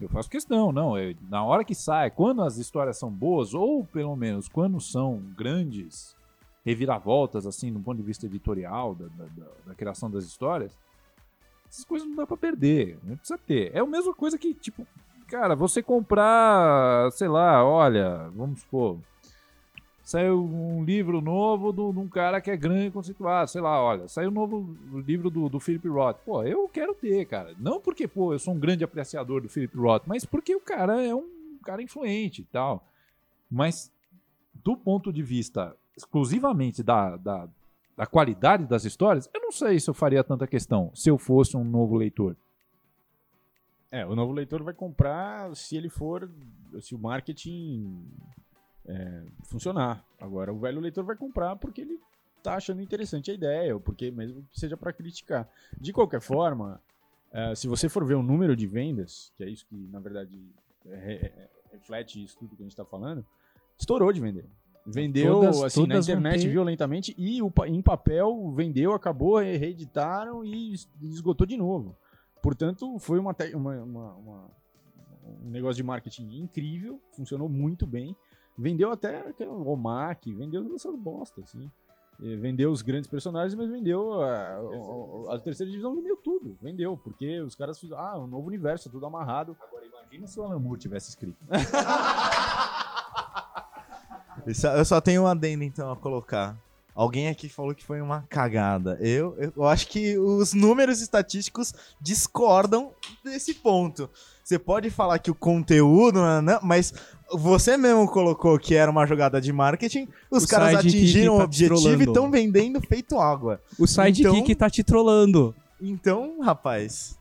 [0.00, 3.84] Eu faço questão, não, é, na hora que sai, quando as histórias são boas, ou
[3.84, 6.16] pelo menos quando são grandes
[6.64, 10.72] reviravoltas, assim, do ponto de vista editorial, da, da- da- da criação das histórias,
[11.68, 13.70] essas coisas não dá pra perder, não precisa ter.
[13.74, 14.86] É a mesma coisa que, tipo,
[15.26, 18.98] cara, você comprar, sei lá, olha, vamos supor,
[20.02, 24.30] saiu um livro novo de um cara que é grande conceituado, sei lá, olha, saiu
[24.30, 26.18] um novo livro do, do Philip Roth.
[26.24, 27.54] Pô, eu quero ter, cara.
[27.58, 31.02] Não porque, pô, eu sou um grande apreciador do Philip Roth, mas porque o cara
[31.02, 32.86] é um cara influente e tal.
[33.50, 33.90] Mas,
[34.62, 37.48] do ponto de vista exclusivamente da, da,
[37.96, 41.56] da qualidade das histórias, eu não sei se eu faria tanta questão se eu fosse
[41.56, 42.36] um novo leitor.
[43.90, 46.28] É, o novo leitor vai comprar se ele for.
[46.80, 48.04] Se o marketing
[48.86, 50.04] é, funcionar.
[50.20, 52.00] Agora, o velho leitor vai comprar porque ele
[52.42, 55.48] tá achando interessante a ideia, ou porque mesmo que seja para criticar.
[55.78, 56.80] De qualquer forma,
[57.32, 60.42] é, se você for ver o número de vendas, que é isso que na verdade
[60.86, 63.24] é- é- reflete isso tudo que a gente tá falando,
[63.78, 64.44] estourou de vender.
[64.86, 69.38] Vendeu Todas- assim na todas vão internet ter- violentamente e o em papel vendeu, acabou,
[69.38, 71.96] re- reeditaram e es- esgotou de novo.
[72.42, 74.50] Portanto, foi uma, te- uma- uma- uma-
[75.44, 78.14] um negócio de marketing incrível, funcionou muito bem.
[78.58, 81.70] Vendeu até aquele Omak, vendeu essas bosta, assim.
[82.20, 84.58] E Vendeu os grandes personagens, mas vendeu a,
[85.30, 86.56] a- a terceira divisão, vendeu tudo.
[86.60, 89.56] Vendeu, porque os caras fizeram, ah, um novo universo, tudo amarrado.
[89.66, 91.38] Agora imagina se o Alan Moore tivesse escrito.
[94.46, 96.56] Isso- Eu só tenho um adendo, então, a colocar.
[96.94, 98.96] Alguém aqui falou que foi uma cagada.
[99.00, 102.92] Eu, eu, eu acho que os números estatísticos discordam
[103.24, 104.08] desse ponto.
[104.44, 106.92] Você pode falar que o conteúdo, né, né, mas
[107.32, 110.06] você mesmo colocou que era uma jogada de marketing.
[110.30, 113.60] Os O caras atingiram o tá objetivo e estão vendendo feito água.
[113.76, 115.52] O Sidekick Então- tá te trollando.
[115.80, 117.18] Então, rapaz.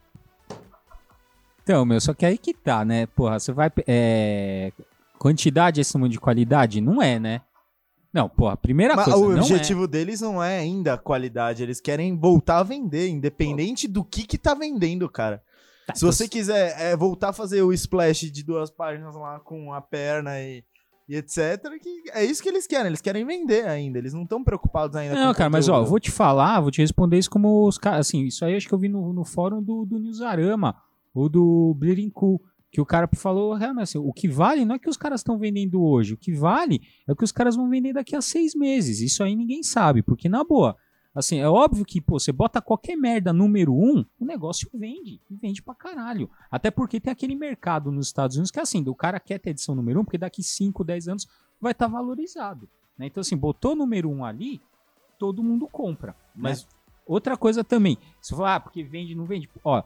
[1.63, 3.07] Então, meu, só que aí que tá, né?
[3.07, 3.71] Porra, você vai.
[3.87, 4.71] É...
[5.23, 6.81] Quantidade é acima de qualidade?
[6.81, 7.39] Não é, né?
[8.13, 9.17] Não, porra, primeira Mas coisa.
[9.17, 14.03] o objetivo deles não é ainda a qualidade, eles querem voltar a vender, independente do
[14.03, 15.41] que que tá vendendo, cara.
[15.83, 15.87] é.
[15.87, 19.71] Tá, Se você quiser é, voltar a fazer o splash de duas páginas lá com
[19.71, 20.61] a perna e,
[21.07, 24.43] e etc, que é isso que eles querem, eles querem vender ainda, eles não estão
[24.43, 27.77] preocupados ainda Não, cara, mas ó, vou te falar, vou te responder isso como os
[27.77, 28.07] caras.
[28.07, 30.75] Assim, isso aí acho que eu vi no, no fórum do, do Newsarama
[31.13, 32.41] ou do Bleeding Cool.
[32.73, 35.37] Que o cara falou, realmente, assim, o que vale não é que os caras estão
[35.37, 38.55] vendendo hoje, o que vale é o que os caras vão vender daqui a seis
[38.55, 38.99] meses.
[38.99, 40.75] Isso aí ninguém sabe, porque na boa,
[41.13, 45.35] assim, é óbvio que, pô, você bota qualquer merda número um, o negócio vende, e
[45.35, 46.27] vende pra caralho.
[46.49, 49.51] Até porque tem aquele mercado nos Estados Unidos que é assim, o cara quer ter
[49.51, 51.27] edição número um, porque daqui 5, 10 anos
[51.61, 52.67] vai estar valorizado.
[52.97, 53.05] né?
[53.05, 54.59] Então, assim, botou número um ali,
[55.19, 56.15] todo mundo compra.
[56.35, 56.67] Mas
[57.05, 59.47] outra coisa também, se você falar, ah, porque vende, não vende.
[59.63, 59.83] Ó,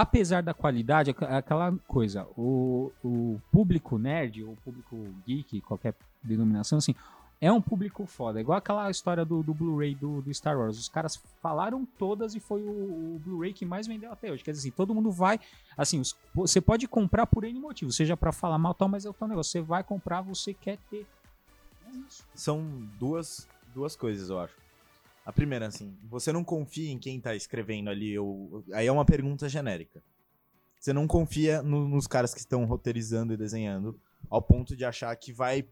[0.00, 6.78] apesar da qualidade, aqu- aquela coisa, o, o público nerd, o público geek, qualquer denominação,
[6.78, 6.94] assim,
[7.40, 8.40] é um público foda.
[8.40, 10.78] Igual aquela história do, do Blu-ray do, do Star Wars.
[10.78, 12.70] Os caras falaram todas e foi o,
[13.16, 14.42] o Blu-ray que mais vendeu até hoje.
[14.42, 15.38] Quer dizer, assim, todo mundo vai.
[15.76, 19.10] Assim, os- você pode comprar por N motivo, seja pra falar mal tal, mas é
[19.10, 19.50] o tal negócio.
[19.52, 21.06] Você vai comprar, você quer ter.
[22.34, 22.64] São
[22.98, 24.54] duas, duas coisas, eu acho.
[25.26, 28.62] A primeira, assim, você não confia em quem tá escrevendo ali, ou...
[28.72, 30.00] aí é uma pergunta genérica.
[30.80, 33.98] Você não confia no- nos caras que estão roteirizando e desenhando
[34.30, 35.66] ao ponto de achar que vai,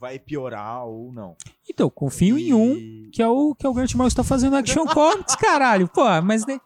[0.00, 1.36] vai piorar ou não.
[1.68, 4.56] Então, confio em um E- que é o que é o Grant Morrison tá fazendo
[4.56, 5.86] Action Comics, caralho.
[5.88, 6.58] Pô, mas ne-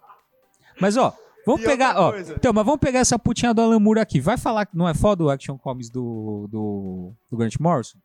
[0.80, 1.12] Mas ó,
[1.44, 2.12] vamos E pegar, ó.
[2.12, 2.34] coisa.
[2.34, 4.20] Então, mas vamos pegar essa putinha do Alan Moore aqui.
[4.20, 7.98] Vai falar que não é foda o Action Comics do do, do Grant Morrison?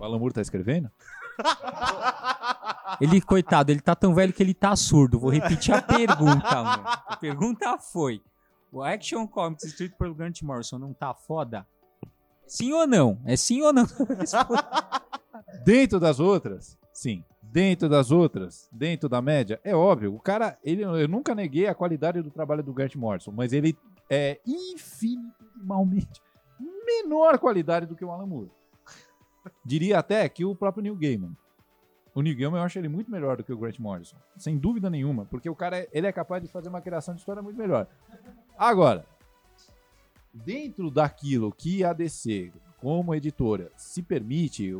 [0.00, 0.90] O Alan Moore tá escrevendo?
[3.00, 5.18] Ele, coitado, ele tá tão velho que ele tá surdo.
[5.18, 6.82] Vou repetir a pergunta, mano.
[6.84, 8.20] A pergunta foi:
[8.72, 11.66] o Action Comics escrito pelo Grant Morrison não tá foda?
[12.46, 13.18] Sim ou não?
[13.24, 13.86] É sim ou não?
[15.64, 17.24] Dentro das outras, sim.
[17.42, 20.14] Dentro das outras, dentro da média, é óbvio.
[20.14, 23.76] O cara, ele, eu nunca neguei a qualidade do trabalho do Grant Morrison, mas ele
[24.08, 26.20] é infinitamente
[26.84, 28.50] menor qualidade do que o Alan Moore.
[29.64, 31.36] Diria até que o próprio Neil Gaiman.
[32.14, 34.90] O Neil Gaiman eu acho ele muito melhor do que o Grant Morrison, sem dúvida
[34.90, 37.86] nenhuma, porque o cara ele é capaz de fazer uma criação de história muito melhor.
[38.58, 39.06] Agora,
[40.32, 44.72] dentro daquilo que a DC, como editora, se permite,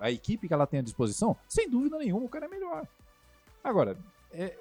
[0.00, 2.86] a equipe que ela tem à disposição, sem dúvida nenhuma, o cara é melhor.
[3.62, 3.96] Agora,
[4.32, 4.56] é,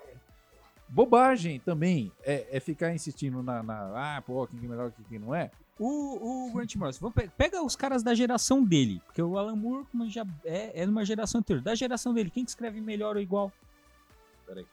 [0.88, 5.06] bobagem também é, é ficar insistindo na, na, Ah, pô, quem que é melhor, quem
[5.06, 5.52] que não é.
[5.80, 9.56] O, o Grant Morrison, vamos pe- pega os caras da geração dele, porque o Alan
[9.56, 11.64] Moore como já é, é numa geração anterior.
[11.64, 13.52] Da geração dele, quem que escreve melhor ou igual?
[14.46, 14.66] Peraí.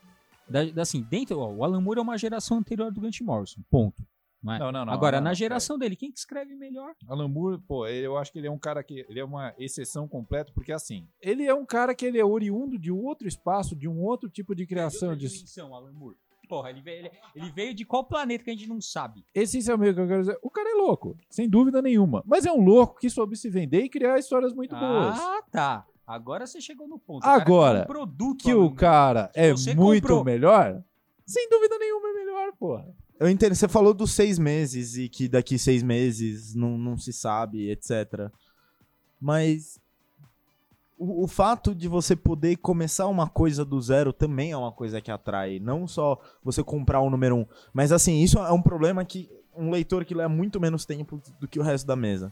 [0.48, 3.60] Da, da- assim, dentro, ó, o Alan Moore é uma geração anterior do Grant Morrison,
[3.70, 4.02] ponto.
[4.42, 4.58] Não é?
[4.58, 4.92] Não, não, não.
[4.92, 6.94] Agora, não, na geração dele, quem que escreve melhor?
[7.08, 9.04] Alan Moore, pô, eu acho que ele é um cara que.
[9.08, 12.78] Ele é uma exceção completa, porque assim, ele é um cara que ele é oriundo
[12.78, 15.14] de outro espaço, de um outro tipo de criação.
[15.14, 16.16] De, dimensão, Alan Moore.
[16.50, 19.24] Porra, ele veio, ele, ele veio de qual planeta que a gente não sabe?
[19.32, 22.24] essencialmente o que eu quero dizer, o cara é louco, sem dúvida nenhuma.
[22.26, 25.16] Mas é um louco que soube se vender e criar histórias muito boas.
[25.16, 25.86] Ah, tá.
[26.06, 27.24] Agora você chegou no ponto.
[27.24, 30.24] Agora, produto, que o cara é muito comprou.
[30.24, 30.82] melhor,
[31.24, 32.92] sem dúvida nenhuma é melhor, porra.
[33.20, 37.12] Eu entendo, você falou dos seis meses e que daqui seis meses não, não se
[37.12, 38.30] sabe, etc.
[39.20, 39.79] Mas
[41.00, 45.00] o, o fato de você poder começar uma coisa do zero também é uma coisa
[45.00, 45.58] que atrai.
[45.58, 47.46] Não só você comprar o número um.
[47.72, 51.48] Mas assim, isso é um problema que um leitor que lê muito menos tempo do
[51.48, 52.30] que o resto da mesa.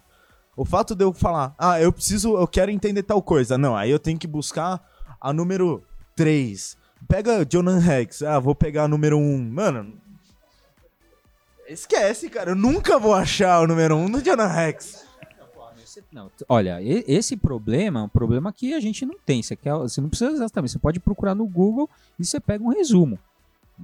[0.54, 3.56] O fato de eu falar, ah, eu preciso, eu quero entender tal coisa.
[3.56, 4.86] Não, aí eu tenho que buscar
[5.20, 5.82] a número
[6.14, 6.76] 3.
[7.08, 8.22] Pega Jonan Rex.
[8.22, 9.50] Ah, vou pegar a número 1.
[9.50, 9.94] Mano,
[11.68, 12.52] Esquece, cara.
[12.52, 15.04] Eu nunca vou achar o número 1 um do Jonah Rex.
[16.12, 19.42] Não, t- olha, esse problema é um problema que a gente não tem.
[19.42, 20.72] Você, quer, você não precisa exatamente.
[20.72, 21.88] Você pode procurar no Google
[22.18, 23.18] e você pega um resumo.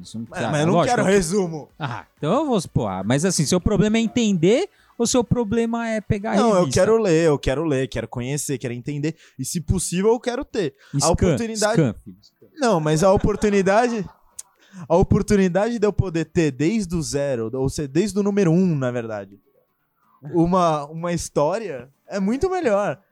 [0.00, 1.68] Isso não Mas, precisa- mas eu não lógico, quero resumo.
[1.78, 2.60] Ah, então eu vou.
[2.72, 6.56] Pô, ah, mas assim, seu problema é entender ou seu problema é pegar a Não,
[6.56, 9.14] eu quero ler, eu quero ler, quero conhecer, quero entender.
[9.38, 10.74] E se possível, eu quero ter.
[10.98, 12.46] Scan, oportunidade- scan, filho, scan.
[12.58, 14.04] Não, mas a oportunidade.
[14.88, 18.74] A oportunidade de eu poder ter desde o zero, ou seja, desde o número um,
[18.74, 19.38] na verdade,
[20.32, 23.02] uma, uma história é muito melhor.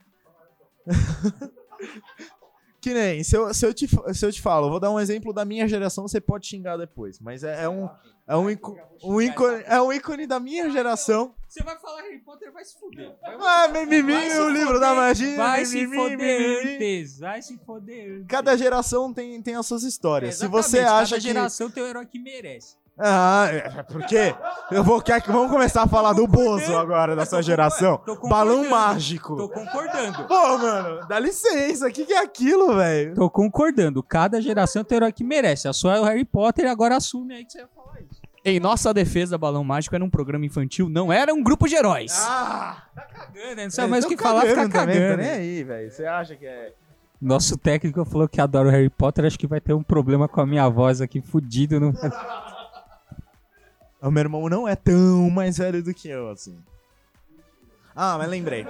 [2.81, 4.99] que nem, se eu, se, eu te, se eu te falo, eu vou dar um
[4.99, 7.89] exemplo da minha geração, você pode xingar depois, mas é, é um,
[8.27, 8.47] é, um,
[9.05, 11.33] um ícone, é um ícone da minha geração.
[11.49, 13.15] Você vai falar Harry Potter, vai se fuder.
[13.21, 15.37] Vai, Ah, mimimi, vai o livro foder, da magia.
[15.37, 16.75] Vai se foder mimimi.
[16.77, 17.19] antes.
[17.21, 18.27] Vai se foder antes.
[18.27, 20.37] Cada geração tem, tem as suas histórias.
[20.37, 21.21] Se você acha cada que.
[21.21, 22.77] geração tem o herói que merece.
[23.05, 24.33] Ah, é, por quê?
[24.71, 28.01] Eu vou, quer que vamos começar a falar do Bozo agora da sua geração?
[28.29, 29.37] Balão mágico.
[29.37, 30.25] Tô concordando.
[30.25, 33.15] Pô, mano, dá licença, o que, que é aquilo, velho?
[33.15, 34.03] Tô concordando.
[34.05, 35.67] Cada geração tem o herói que merece.
[35.67, 38.23] A sua é o Harry Potter e agora assume aí que você vai falar isso.
[38.45, 42.13] Em nossa defesa, Balão Mágico era um programa infantil, não era um grupo de heróis.
[42.27, 43.65] Ah, Cagando, né?
[43.65, 45.17] não sabe mais o que falar, cagando fica também, cagando.
[45.17, 45.91] Tá nem aí, velho.
[45.91, 46.73] Você acha que é.
[47.21, 50.41] Nosso técnico falou que adora o Harry Potter, acho que vai ter um problema com
[50.41, 51.79] a minha voz aqui, fudido.
[51.79, 51.93] No...
[54.03, 56.59] O meu irmão não é tão mais velho do que eu, assim.
[57.95, 58.67] Ah, mas lembrei.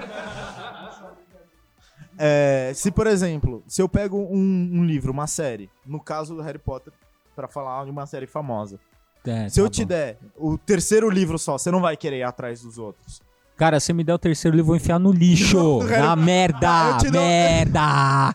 [2.18, 4.36] É, se, por exemplo, se eu pego um,
[4.72, 6.92] um livro, uma série, no caso do Harry Potter,
[7.34, 8.78] pra falar de uma série famosa.
[9.26, 9.88] É, Se eu tá te bom.
[9.88, 13.22] der o terceiro livro só, você não vai querer ir atrás dos outros.
[13.56, 15.78] Cara, se me der o terceiro livro, eu vou enfiar no lixo.
[15.84, 16.68] Na merda.
[16.92, 18.34] Eu te dou- Merda.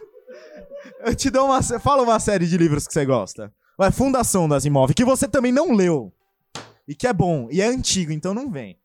[1.05, 1.61] Eu te dou uma.
[1.61, 3.51] Fala uma série de livros que você gosta.
[3.77, 6.11] Vai, Fundação das Imóveis, que você também não leu.
[6.87, 7.47] E que é bom.
[7.51, 8.77] E é antigo, então não vem.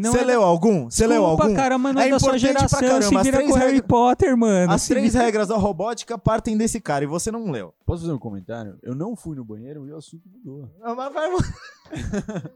[0.00, 0.90] Não Você é leu algum?
[0.90, 1.54] Você leu algum?
[1.54, 2.80] cara, mas não é, É da sua importante pra geração.
[2.80, 3.02] caramba.
[3.02, 4.72] Se As vira três com Harry regras- Potter, mano.
[4.72, 7.72] As três vira- regras da robótica partem desse cara e você não leu.
[7.86, 8.76] Posso fazer um comentário?
[8.82, 10.68] Eu não fui no banheiro e o assunto mudou.
[10.82, 11.30] Ah, Mas, vai-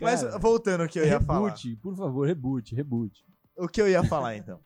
[0.00, 1.40] Mas, voltando ao que eu ia falar.
[1.48, 3.24] reboot, por favor, reboot, reboot.
[3.58, 4.58] O que eu ia falar, então.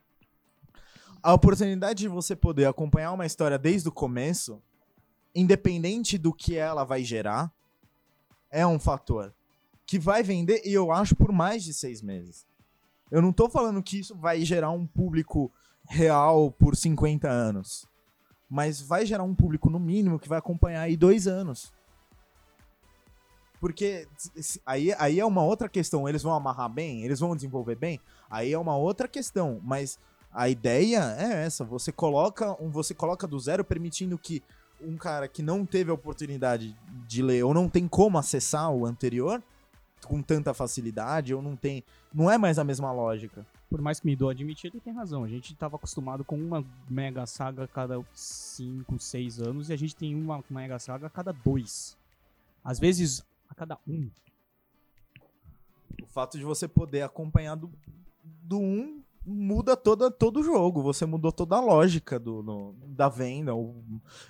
[1.22, 4.62] A oportunidade de você poder acompanhar uma história desde o começo,
[5.34, 7.52] independente do que ela vai gerar,
[8.50, 9.34] é um fator
[9.86, 12.46] que vai vender, e eu acho, por mais de seis meses.
[13.10, 15.50] Eu não tô falando que isso vai gerar um público
[15.88, 17.86] real por 50 anos.
[18.50, 21.72] Mas vai gerar um público, no mínimo, que vai acompanhar aí dois anos.
[23.60, 24.06] Porque
[24.64, 26.08] aí, aí é uma outra questão.
[26.08, 27.02] Eles vão amarrar bem?
[27.02, 28.00] Eles vão desenvolver bem?
[28.30, 29.60] Aí é uma outra questão.
[29.62, 29.98] Mas
[30.32, 31.64] a ideia é essa.
[31.64, 34.42] Você coloca, um, você coloca do zero, permitindo que
[34.80, 36.76] um cara que não teve a oportunidade
[37.06, 39.42] de ler ou não tem como acessar o anterior
[40.06, 41.82] com tanta facilidade, ou não tem.
[42.12, 43.46] Não é mais a mesma lógica.
[43.68, 45.24] Por mais que me dou admitir, ele tem razão.
[45.24, 49.76] A gente tava acostumado com uma mega saga a cada 5, 6 anos e a
[49.76, 51.96] gente tem uma mega saga a cada dois.
[52.64, 54.08] Às vezes, a cada um.
[56.02, 57.70] O fato de você poder acompanhar do,
[58.22, 60.82] do 1 muda toda, todo o jogo.
[60.82, 63.52] Você mudou toda a lógica do, no- da venda.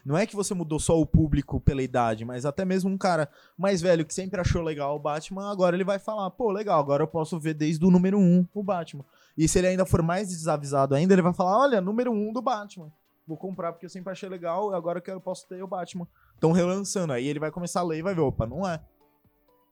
[0.04, 3.28] Não é que você mudou só o público pela idade, mas até mesmo um cara
[3.56, 7.02] mais velho que sempre achou legal o Batman, agora ele vai falar, pô, legal, agora
[7.04, 9.04] eu posso ver desde o número 1 o Batman.
[9.36, 12.42] E se ele ainda for mais desavisado ainda, ele vai falar, olha, número 1 do
[12.42, 12.90] Batman.
[13.26, 16.08] Vou comprar porque eu sempre achei legal, agora que eu posso ter o Batman.
[16.34, 17.12] Estão relançando.
[17.12, 18.80] Aí ele vai começar a ler e vai ver, opa, não é.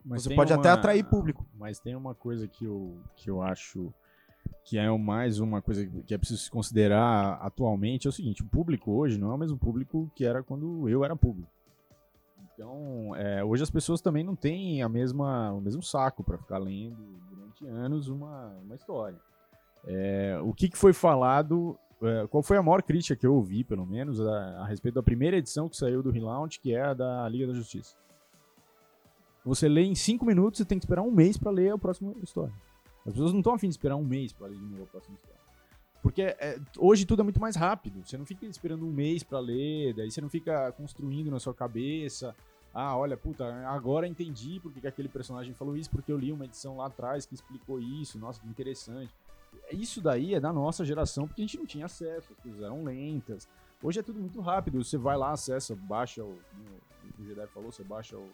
[0.05, 1.45] Você tem pode até atrair público.
[1.59, 3.93] Mas tem uma coisa que eu, que eu acho
[4.67, 8.09] que é mais uma coisa que é preciso considerar atualmente.
[8.09, 11.05] É o seguinte, o público hoje não é o mesmo público que era quando eu
[11.05, 11.49] era público.
[12.53, 16.59] Então, é, hoje as pessoas também não têm a mesma, o mesmo saco para ficar
[16.59, 16.97] lendo
[17.31, 19.19] durante anos uma, uma história.
[19.87, 23.63] É, o que, que foi falado, é, qual foi a maior crítica que eu ouvi,
[23.63, 26.93] pelo menos, a, a respeito da primeira edição que saiu do Relaunch, que é a
[26.93, 27.95] da Liga da Justiça?
[29.45, 32.13] Você lê em 5 minutos e tem que esperar um mês para ler a próxima
[32.21, 32.53] história.
[33.07, 35.15] As pessoas não estão afim de esperar um mês para ler de novo a próxima
[35.15, 35.37] história.
[36.03, 38.05] Porque é, hoje tudo é muito mais rápido.
[38.05, 41.55] Você não fica esperando um mês para ler, daí você não fica construindo na sua
[41.55, 42.35] cabeça.
[42.75, 46.45] Ah, olha, puta, agora entendi porque que aquele personagem falou isso, porque eu li uma
[46.45, 48.19] edição lá atrás que explicou isso.
[48.19, 49.13] Nossa, que interessante.
[49.73, 52.85] Isso daí é da nossa geração, porque a gente não tinha acesso, as coisas eram
[52.85, 53.49] lentas.
[53.83, 54.83] Hoje é tudo muito rápido.
[54.83, 56.39] Você vai lá, acessa, baixa o.
[57.19, 58.29] O Jedi falou, você baixa o,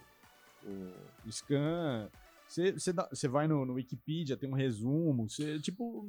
[0.64, 0.92] o,
[1.24, 2.08] o scan.
[2.52, 5.28] Você, vai no, no Wikipedia, tem um resumo.
[5.28, 6.08] Você, tipo,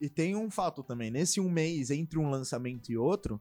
[0.00, 3.40] E tem um fato também, nesse um mês entre um lançamento e outro,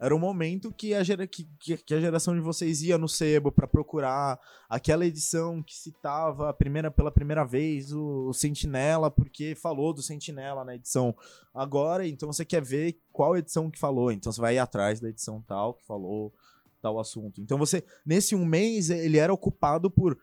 [0.00, 3.52] era o momento que a, gera, que, que- a geração de vocês ia no sebo
[3.52, 9.54] pra procurar aquela edição que citava a primeira, pela primeira vez o, o Sentinela, porque
[9.54, 11.14] falou do Sentinela na edição
[11.54, 15.08] agora, então você quer ver qual edição que falou, então você vai ir atrás da
[15.10, 16.32] edição tal que falou
[16.80, 17.42] tal assunto.
[17.42, 20.18] Então você, nesse um mês, ele era ocupado por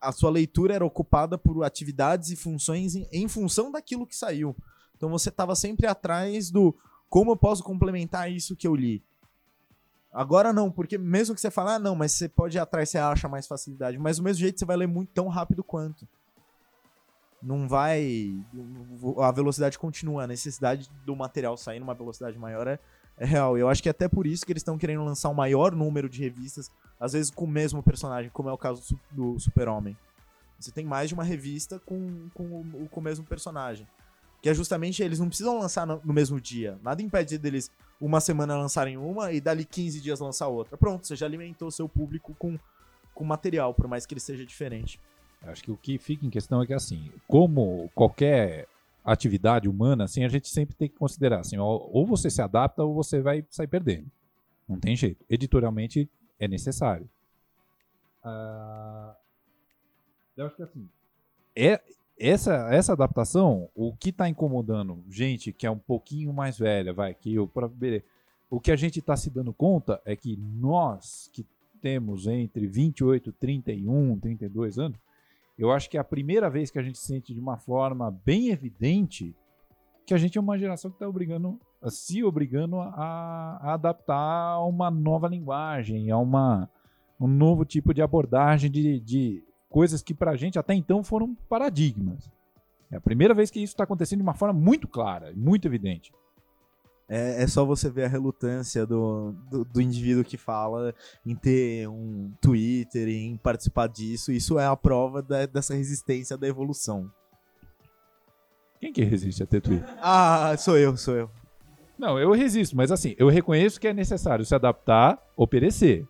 [0.00, 4.54] a sua leitura era ocupada por atividades e funções em, em função daquilo que saiu.
[4.96, 6.74] Então você estava sempre atrás do
[7.08, 9.02] como eu posso complementar isso que eu li.
[10.12, 12.96] Agora não, porque mesmo que você fale, ah, não, mas você pode ir atrás, você
[12.96, 13.98] acha mais facilidade.
[13.98, 16.08] Mas do mesmo jeito você vai ler muito tão rápido quanto.
[17.42, 18.34] Não vai.
[19.18, 22.78] A velocidade continua, a necessidade do material sair numa velocidade maior é,
[23.18, 23.58] é real.
[23.58, 26.08] Eu acho que é até por isso que eles estão querendo lançar um maior número
[26.08, 29.38] de revistas, às vezes com o mesmo personagem, como é o caso do Su- do
[29.40, 29.96] Super-Homem.
[30.58, 33.86] Você tem mais de uma revista com, com, o, com o mesmo personagem.
[34.42, 36.78] Que é justamente eles não precisam lançar no, no mesmo dia.
[36.82, 37.70] Nada impede deles
[38.00, 40.76] uma semana lançarem uma e dali 15 dias lançar outra.
[40.76, 42.58] Pronto, você já alimentou seu público com,
[43.14, 44.98] com material, por mais que ele seja diferente.
[45.42, 48.66] Acho que o que fica em questão é que, assim, como qualquer
[49.04, 52.94] atividade humana, assim, a gente sempre tem que considerar, assim, ou você se adapta ou
[52.94, 54.10] você vai sair perdendo.
[54.68, 55.24] Não tem jeito.
[55.30, 57.08] Editorialmente é necessário.
[58.22, 59.16] Ah,
[60.36, 60.88] eu acho que, assim,
[61.54, 61.80] é,
[62.18, 67.14] essa, essa adaptação, o que está incomodando gente que é um pouquinho mais velha, vai,
[67.14, 67.70] que eu, pra,
[68.50, 71.46] o que a gente está se dando conta é que nós que
[71.80, 74.98] temos entre 28, 31, 32 anos,
[75.58, 78.48] eu acho que é a primeira vez que a gente sente de uma forma bem
[78.48, 79.34] evidente
[80.04, 81.58] que a gente é uma geração que está obrigando,
[81.88, 84.14] se obrigando a, a adaptar
[84.54, 86.68] a uma nova linguagem, a uma,
[87.20, 92.30] um novo tipo de abordagem de, de coisas que pra gente até então foram paradigmas.
[92.90, 96.12] É a primeira vez que isso está acontecendo de uma forma muito clara, muito evidente.
[97.08, 100.92] É, é só você ver a relutância do, do, do indivíduo que fala
[101.24, 104.32] em ter um Twitter, em participar disso.
[104.32, 107.08] Isso é a prova da- dessa resistência da evolução.
[108.80, 109.88] Quem que resiste a ter Twitter?
[110.00, 111.30] Ah, sou eu, sou eu.
[111.98, 116.00] Não, eu resisto, mas assim, eu reconheço que é necessário se adaptar ou perecer.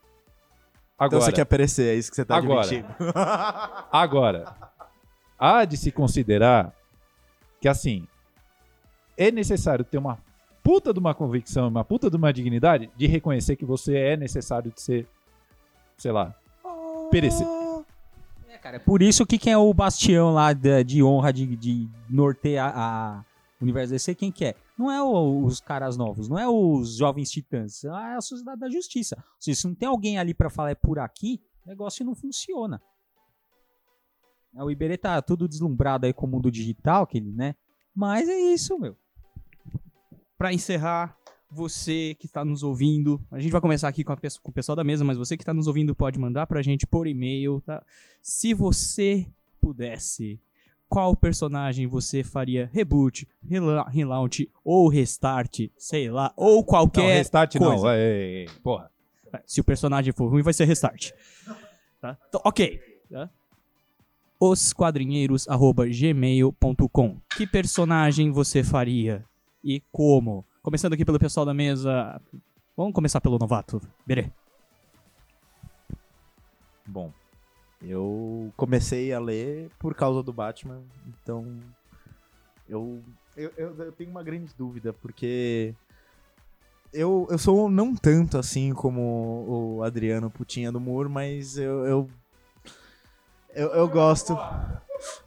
[0.94, 2.60] Então Agora, você quer perecer, é isso que você tá Agora.
[2.60, 2.88] admitindo.
[3.92, 4.54] agora,
[5.38, 6.72] há de se considerar
[7.60, 8.06] que assim,
[9.16, 10.18] é necessário ter uma
[10.62, 14.72] puta de uma convicção, uma puta de uma dignidade de reconhecer que você é necessário
[14.74, 15.06] de ser,
[15.96, 16.34] sei lá,
[17.10, 17.46] perecer.
[18.48, 21.54] É, cara, é por isso que quem é o bastião lá da- de, honra de,
[21.56, 23.24] de nortear a
[23.60, 24.54] universo DC, quem que é?
[24.78, 29.16] Não é os caras novos, não é os jovens titãs, é a sociedade da justiça.
[29.16, 32.14] Ou seja, se não tem alguém ali pra falar é por aqui, o negócio não
[32.14, 32.80] funciona.
[34.54, 37.54] É, O Iberê tá tudo deslumbrado aí com o mundo digital, que ele, né?
[37.94, 38.96] Mas é isso, meu.
[40.36, 41.16] Pra encerrar,
[41.50, 44.76] você que está nos ouvindo, a gente vai começar aqui com, a com o pessoal
[44.76, 47.84] da mesa, mas você que está nos ouvindo pode mandar pra gente por e-mail, tá?
[48.20, 49.26] Se você
[49.60, 50.40] pudesse,
[50.88, 57.54] qual personagem você faria reboot, rela- relaunch ou restart, sei lá, ou Não, qualquer restart
[57.56, 57.82] não, coisa.
[57.82, 58.90] vai, é, é, porra.
[59.44, 61.12] Se o personagem for ruim, vai ser restart.
[61.98, 62.14] Tá?
[62.28, 62.78] Então, ok.
[63.10, 63.30] Tá?
[64.38, 69.24] Osquadrinheiros.gmail.com Que personagem você faria?
[69.64, 70.44] E como?
[70.62, 72.20] Começando aqui pelo pessoal da mesa.
[72.76, 73.80] Vamos começar pelo novato.
[74.06, 74.30] Berê.
[76.86, 77.10] Bom,
[77.82, 81.46] eu comecei a ler por causa do Batman, então
[82.68, 83.02] eu,
[83.36, 85.74] eu, eu, tenho uma grande dúvida, porque
[86.92, 92.10] eu, eu sou não tanto assim como o Adriano Putinha do Mur, mas eu, eu,
[93.54, 94.36] eu, eu gosto.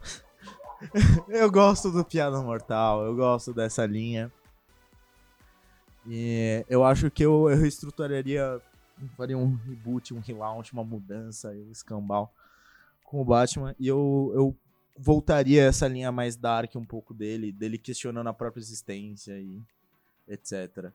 [1.28, 4.30] eu gosto do Piada Mortal, eu gosto dessa linha.
[6.06, 8.60] E eu acho que eu, eu reestruturaria
[9.16, 12.30] faria um reboot, um relaunch, uma mudança, um escambau
[13.10, 13.74] com o Batman.
[13.78, 14.56] E eu, eu
[14.96, 19.60] voltaria a essa linha mais dark um pouco dele, dele questionando a própria existência e
[20.28, 20.92] etc.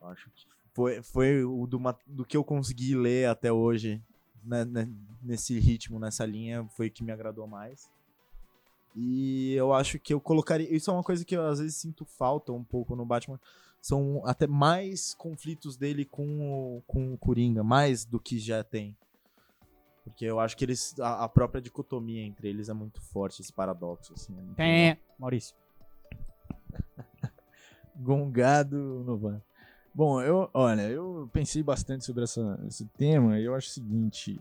[0.00, 4.00] Eu Acho que foi, foi o do, do que eu consegui ler até hoje,
[4.42, 4.88] né, né,
[5.22, 7.90] nesse ritmo, nessa linha, foi o que me agradou mais.
[8.96, 10.74] E eu acho que eu colocaria.
[10.74, 13.38] Isso é uma coisa que eu às vezes sinto falta um pouco no Batman
[13.82, 18.96] são até mais conflitos dele com o, com o Coringa, mais do que já tem.
[20.04, 20.98] Porque eu acho que eles.
[20.98, 24.12] A, a própria dicotomia entre eles é muito forte, esse paradoxo.
[24.14, 24.74] Assim, é muito legal.
[24.74, 25.54] É, Maurício.
[27.96, 29.42] Gongado novato.
[29.92, 34.40] Bom, eu, olha, eu pensei bastante sobre essa, esse tema e eu acho o seguinte.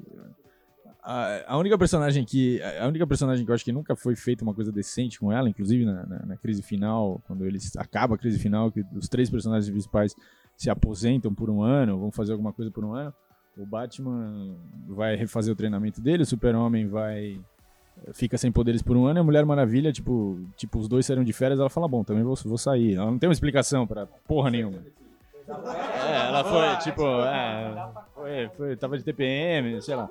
[1.01, 2.61] A, a única personagem que.
[2.61, 5.49] A única personagem que eu acho que nunca foi feita uma coisa decente com ela,
[5.49, 7.75] inclusive na, na, na crise final, quando eles.
[7.77, 10.15] Acaba a crise final, que os três personagens principais
[10.55, 13.13] se aposentam por um ano, vão fazer alguma coisa por um ano.
[13.57, 14.55] O Batman
[14.87, 17.39] vai refazer o treinamento dele, o Super-Homem vai.
[18.13, 21.23] Fica sem poderes por um ano e a Mulher Maravilha, tipo, tipo, os dois saíram
[21.23, 22.95] de férias, ela fala, bom, também vou, vou sair.
[22.95, 24.77] Ela não tem uma explicação pra porra nenhuma.
[25.49, 30.09] É, ela foi, tipo, é, foi, foi, tava de TPM, sei lá.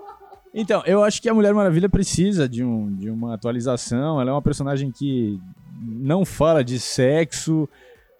[0.52, 4.20] Então, eu acho que a Mulher Maravilha precisa de, um, de uma atualização.
[4.20, 5.40] Ela é uma personagem que
[5.80, 7.68] não fala de sexo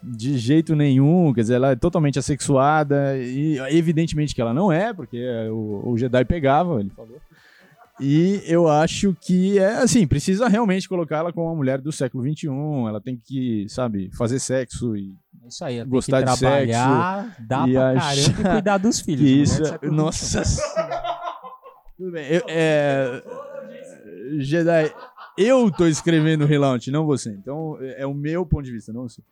[0.02, 4.92] de jeito nenhum, quer dizer, ela é totalmente assexuada e evidentemente que ela não é,
[4.92, 7.20] porque o, o Jedi pegava, ele falou.
[8.00, 12.46] E eu acho que é assim, precisa realmente colocá-la como uma mulher do século XXI.
[12.86, 15.12] Ela tem que, sabe, fazer sexo e
[15.48, 19.26] isso aí, Gostar de trabalhar, dá e pra achar caramba e cuidar dos filhos.
[19.26, 20.42] mulher isso do Nossa
[21.96, 23.22] Tudo bem, eu, é...
[24.38, 24.92] Jedi,
[25.36, 27.30] eu tô escrevendo o relaunch, não você.
[27.30, 29.24] Então é é o meu ponto de vista, não o seu.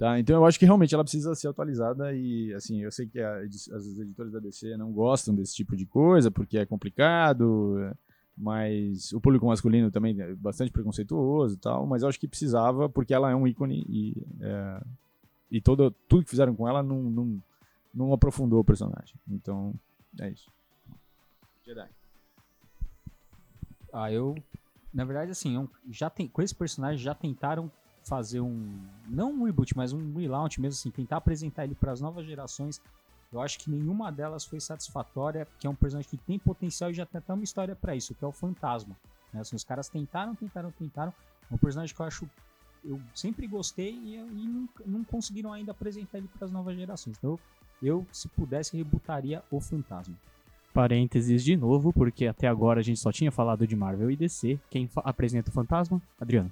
[0.00, 3.20] Tá, então eu acho que realmente ela precisa ser atualizada e, assim, eu sei que
[3.20, 7.94] a as editoras da DC não gostam desse tipo de coisa porque é complicado,
[8.34, 12.88] mas o público masculino também é bastante preconceituoso e tal, mas eu acho que precisava
[12.88, 14.82] porque ela é um ícone e, é,
[15.50, 17.42] e todo, tudo que fizeram com ela não, não,
[17.92, 19.16] não aprofundou o personagem.
[19.28, 19.74] Então,
[20.18, 20.50] é isso.
[21.62, 21.90] Jedi.
[23.92, 24.34] Ah, eu.
[24.94, 27.70] Na verdade, assim, já tem, com esse personagem já tentaram
[28.04, 28.78] fazer um.
[29.08, 32.80] Não um reboot, mas um relaunch mesmo, assim, tentar apresentar ele para as novas gerações.
[33.32, 36.94] Eu acho que nenhuma delas foi satisfatória, que é um personagem que tem potencial e
[36.94, 38.96] já tem até uma história para isso, que é o Fantasma.
[39.32, 39.40] né?
[39.40, 41.14] Assim, os caras tentaram, tentaram, tentaram.
[41.50, 42.28] É um personagem que eu acho.
[42.84, 47.16] Eu sempre gostei e, e nunca- não conseguiram ainda apresentar ele para as novas gerações.
[47.18, 47.38] Então,
[47.82, 50.16] eu, se pudesse, rebutaria o Fantasma.
[50.72, 54.58] Parênteses de novo, porque até agora a gente só tinha falado de Marvel e DC.
[54.70, 56.00] Quem apresenta o fantasma?
[56.20, 56.50] Adriano.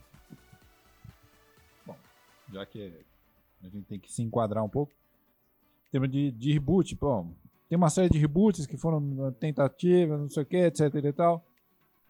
[2.52, 2.92] Já que
[3.62, 4.92] A gente tem que se enquadrar um pouco.
[5.88, 7.26] Em termos de, de reboot, pô,
[7.68, 11.44] tem uma série de reboots que foram tentativas, não sei o que, etc e tal.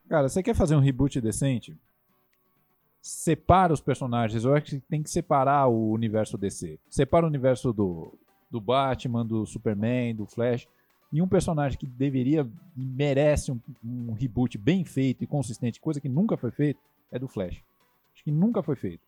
[0.08, 1.76] Cara, você quer fazer um reboot decente?
[3.00, 4.44] Separa os personagens.
[4.44, 6.78] Eu acho que tem que separar o universo DC.
[6.88, 8.14] Separa o universo do,
[8.50, 10.66] do Batman, do Superman, do Flash.
[11.12, 12.46] E um personagem que deveria
[12.76, 17.18] e merece um, um reboot bem feito e consistente, coisa que nunca foi feito, é
[17.18, 17.62] do Flash.
[18.14, 19.07] Acho que nunca foi feito.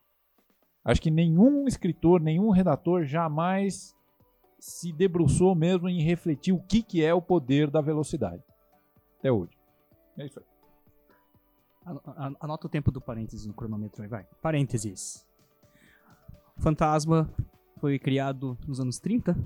[0.85, 3.95] Acho que nenhum escritor, nenhum redator jamais
[4.59, 8.43] se debruçou mesmo em refletir o que, que é o poder da velocidade.
[9.19, 9.53] Até hoje.
[10.19, 10.47] É isso aí.
[11.87, 14.27] An- an- Anota o tempo do parênteses no cronômetro aí, vai.
[14.43, 15.27] Parênteses.
[16.59, 17.31] Fantasma
[17.79, 19.37] foi criado nos anos 30.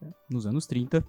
[0.00, 1.04] É, Nos anos 30.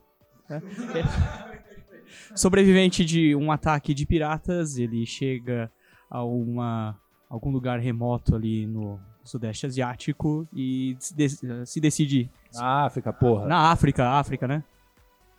[0.49, 0.55] É.
[0.55, 2.35] É.
[2.35, 5.71] Sobrevivente de um ataque de piratas, ele chega
[6.09, 8.99] a uma, algum lugar remoto ali no
[9.29, 13.45] sudeste asiático e se, de- se decide Na África, porra.
[13.47, 14.63] na África, África, né?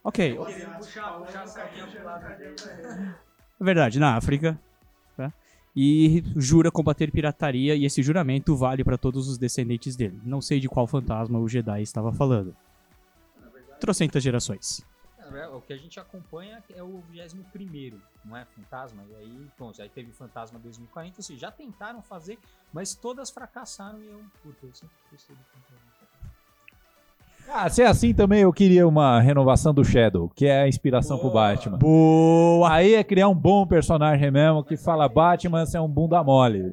[0.03, 0.39] Ok.
[3.61, 4.59] É verdade, na África.
[5.17, 5.33] tá?
[5.77, 10.19] E jura combater pirataria, e esse juramento vale para todos os descendentes dele.
[10.25, 12.55] Não sei de qual fantasma o Jedi estava falando.
[13.79, 14.85] Trocentas gerações.
[15.35, 18.45] É, O que a gente acompanha é o 21 não é?
[18.45, 19.03] Fantasma.
[19.11, 21.21] E aí, pronto, aí teve Fantasma 2040.
[21.21, 22.39] Assim, já tentaram fazer,
[22.73, 24.21] mas todas fracassaram e eu.
[24.43, 25.91] Puta, eu sempre gostei do Fantasma.
[27.53, 31.19] Ah, se é assim também, eu queria uma renovação do Shadow, que é a inspiração
[31.19, 31.79] pro Batman.
[31.79, 32.71] Boa!
[32.71, 36.73] Aí é criar um bom personagem mesmo que fala Batman, você é um bunda mole.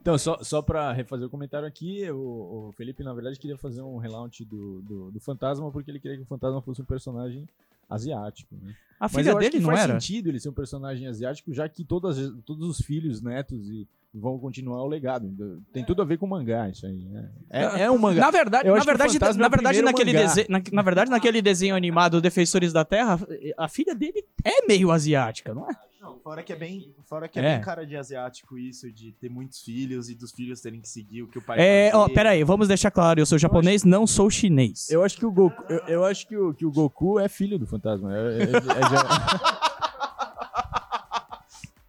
[0.00, 3.80] Então, só, só pra refazer o comentário aqui, o, o Felipe, na verdade, queria fazer
[3.80, 7.48] um relaunch do, do, do Fantasma, porque ele queria que o Fantasma fosse um personagem
[7.88, 8.74] asiático, né?
[8.98, 10.00] A Mas filha eu acho dele que não faz era?
[10.00, 12.16] sentido ele ser um personagem asiático, já que todas,
[12.46, 15.28] todos os filhos, netos e vão continuar o legado.
[15.72, 17.28] Tem tudo a ver com mangá isso aí, né?
[17.50, 18.20] É, é um mangá.
[18.20, 20.62] Na verdade, Eu na acho que verdade, é na o verdade primeiro naquele desenho, na,
[20.72, 23.18] na verdade, naquele desenho animado Defensores da Terra,
[23.58, 25.74] a filha dele é meio asiática, não é?
[26.04, 27.54] Não, fora que é bem, fora que é, É.
[27.54, 31.22] bem cara de asiático isso, de ter muitos filhos e dos filhos terem que seguir
[31.22, 34.06] o que o pai É, ó, pera aí, vamos deixar claro, eu sou japonês, não
[34.06, 34.90] sou chinês.
[34.90, 37.58] Eu acho que o Goku, eu, eu acho que o, que o Goku é filho
[37.58, 38.14] do Fantasma.
[38.14, 38.50] É- é- é- é
[38.90, 39.64] já-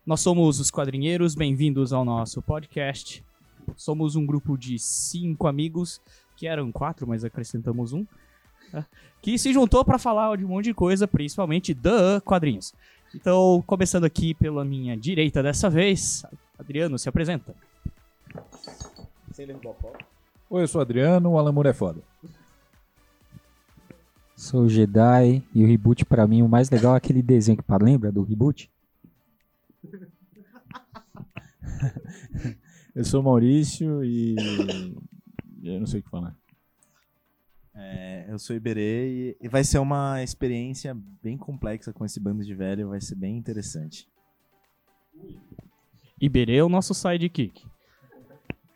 [0.05, 3.21] Nós somos os Quadrinheiros, bem-vindos ao nosso podcast.
[3.75, 5.99] Somos um grupo de cinco amigos,
[6.37, 8.05] que eram quatro, mas acrescentamos um,
[9.21, 12.73] que se juntou para falar de um monte de coisa, principalmente de quadrinhos.
[13.15, 16.25] Então, começando aqui pela minha direita dessa vez,
[16.59, 17.55] Adriano, se apresenta.
[20.49, 22.01] Oi, eu sou o Adriano, o Alan Moore é foda.
[24.35, 27.63] Sou o Jedi e o reboot pra mim o mais legal é aquele desenho que
[27.63, 28.69] pá, lembra do reboot?
[32.93, 34.35] eu sou o Maurício e
[35.63, 36.35] eu não sei o que falar.
[37.75, 42.43] É, eu sou Iberê e, e vai ser uma experiência bem complexa com esse bando
[42.43, 44.07] de velho, vai ser bem interessante.
[46.19, 47.65] Iberê é o nosso sidekick.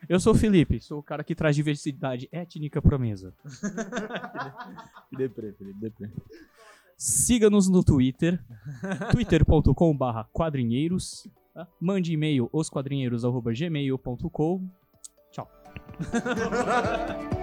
[0.08, 3.32] Eu sou o Felipe, sou o cara que traz diversidade étnica pra mesa.
[5.16, 6.10] Deprê, Felipe, deprê.
[6.98, 8.42] Siga-nos no Twitter,
[9.12, 11.28] twitter.com.br quadrinheiros.
[11.54, 11.68] tá?
[11.80, 14.68] Mande e-mail osquadrinheiros.gmail.com.
[15.30, 15.48] Tchau.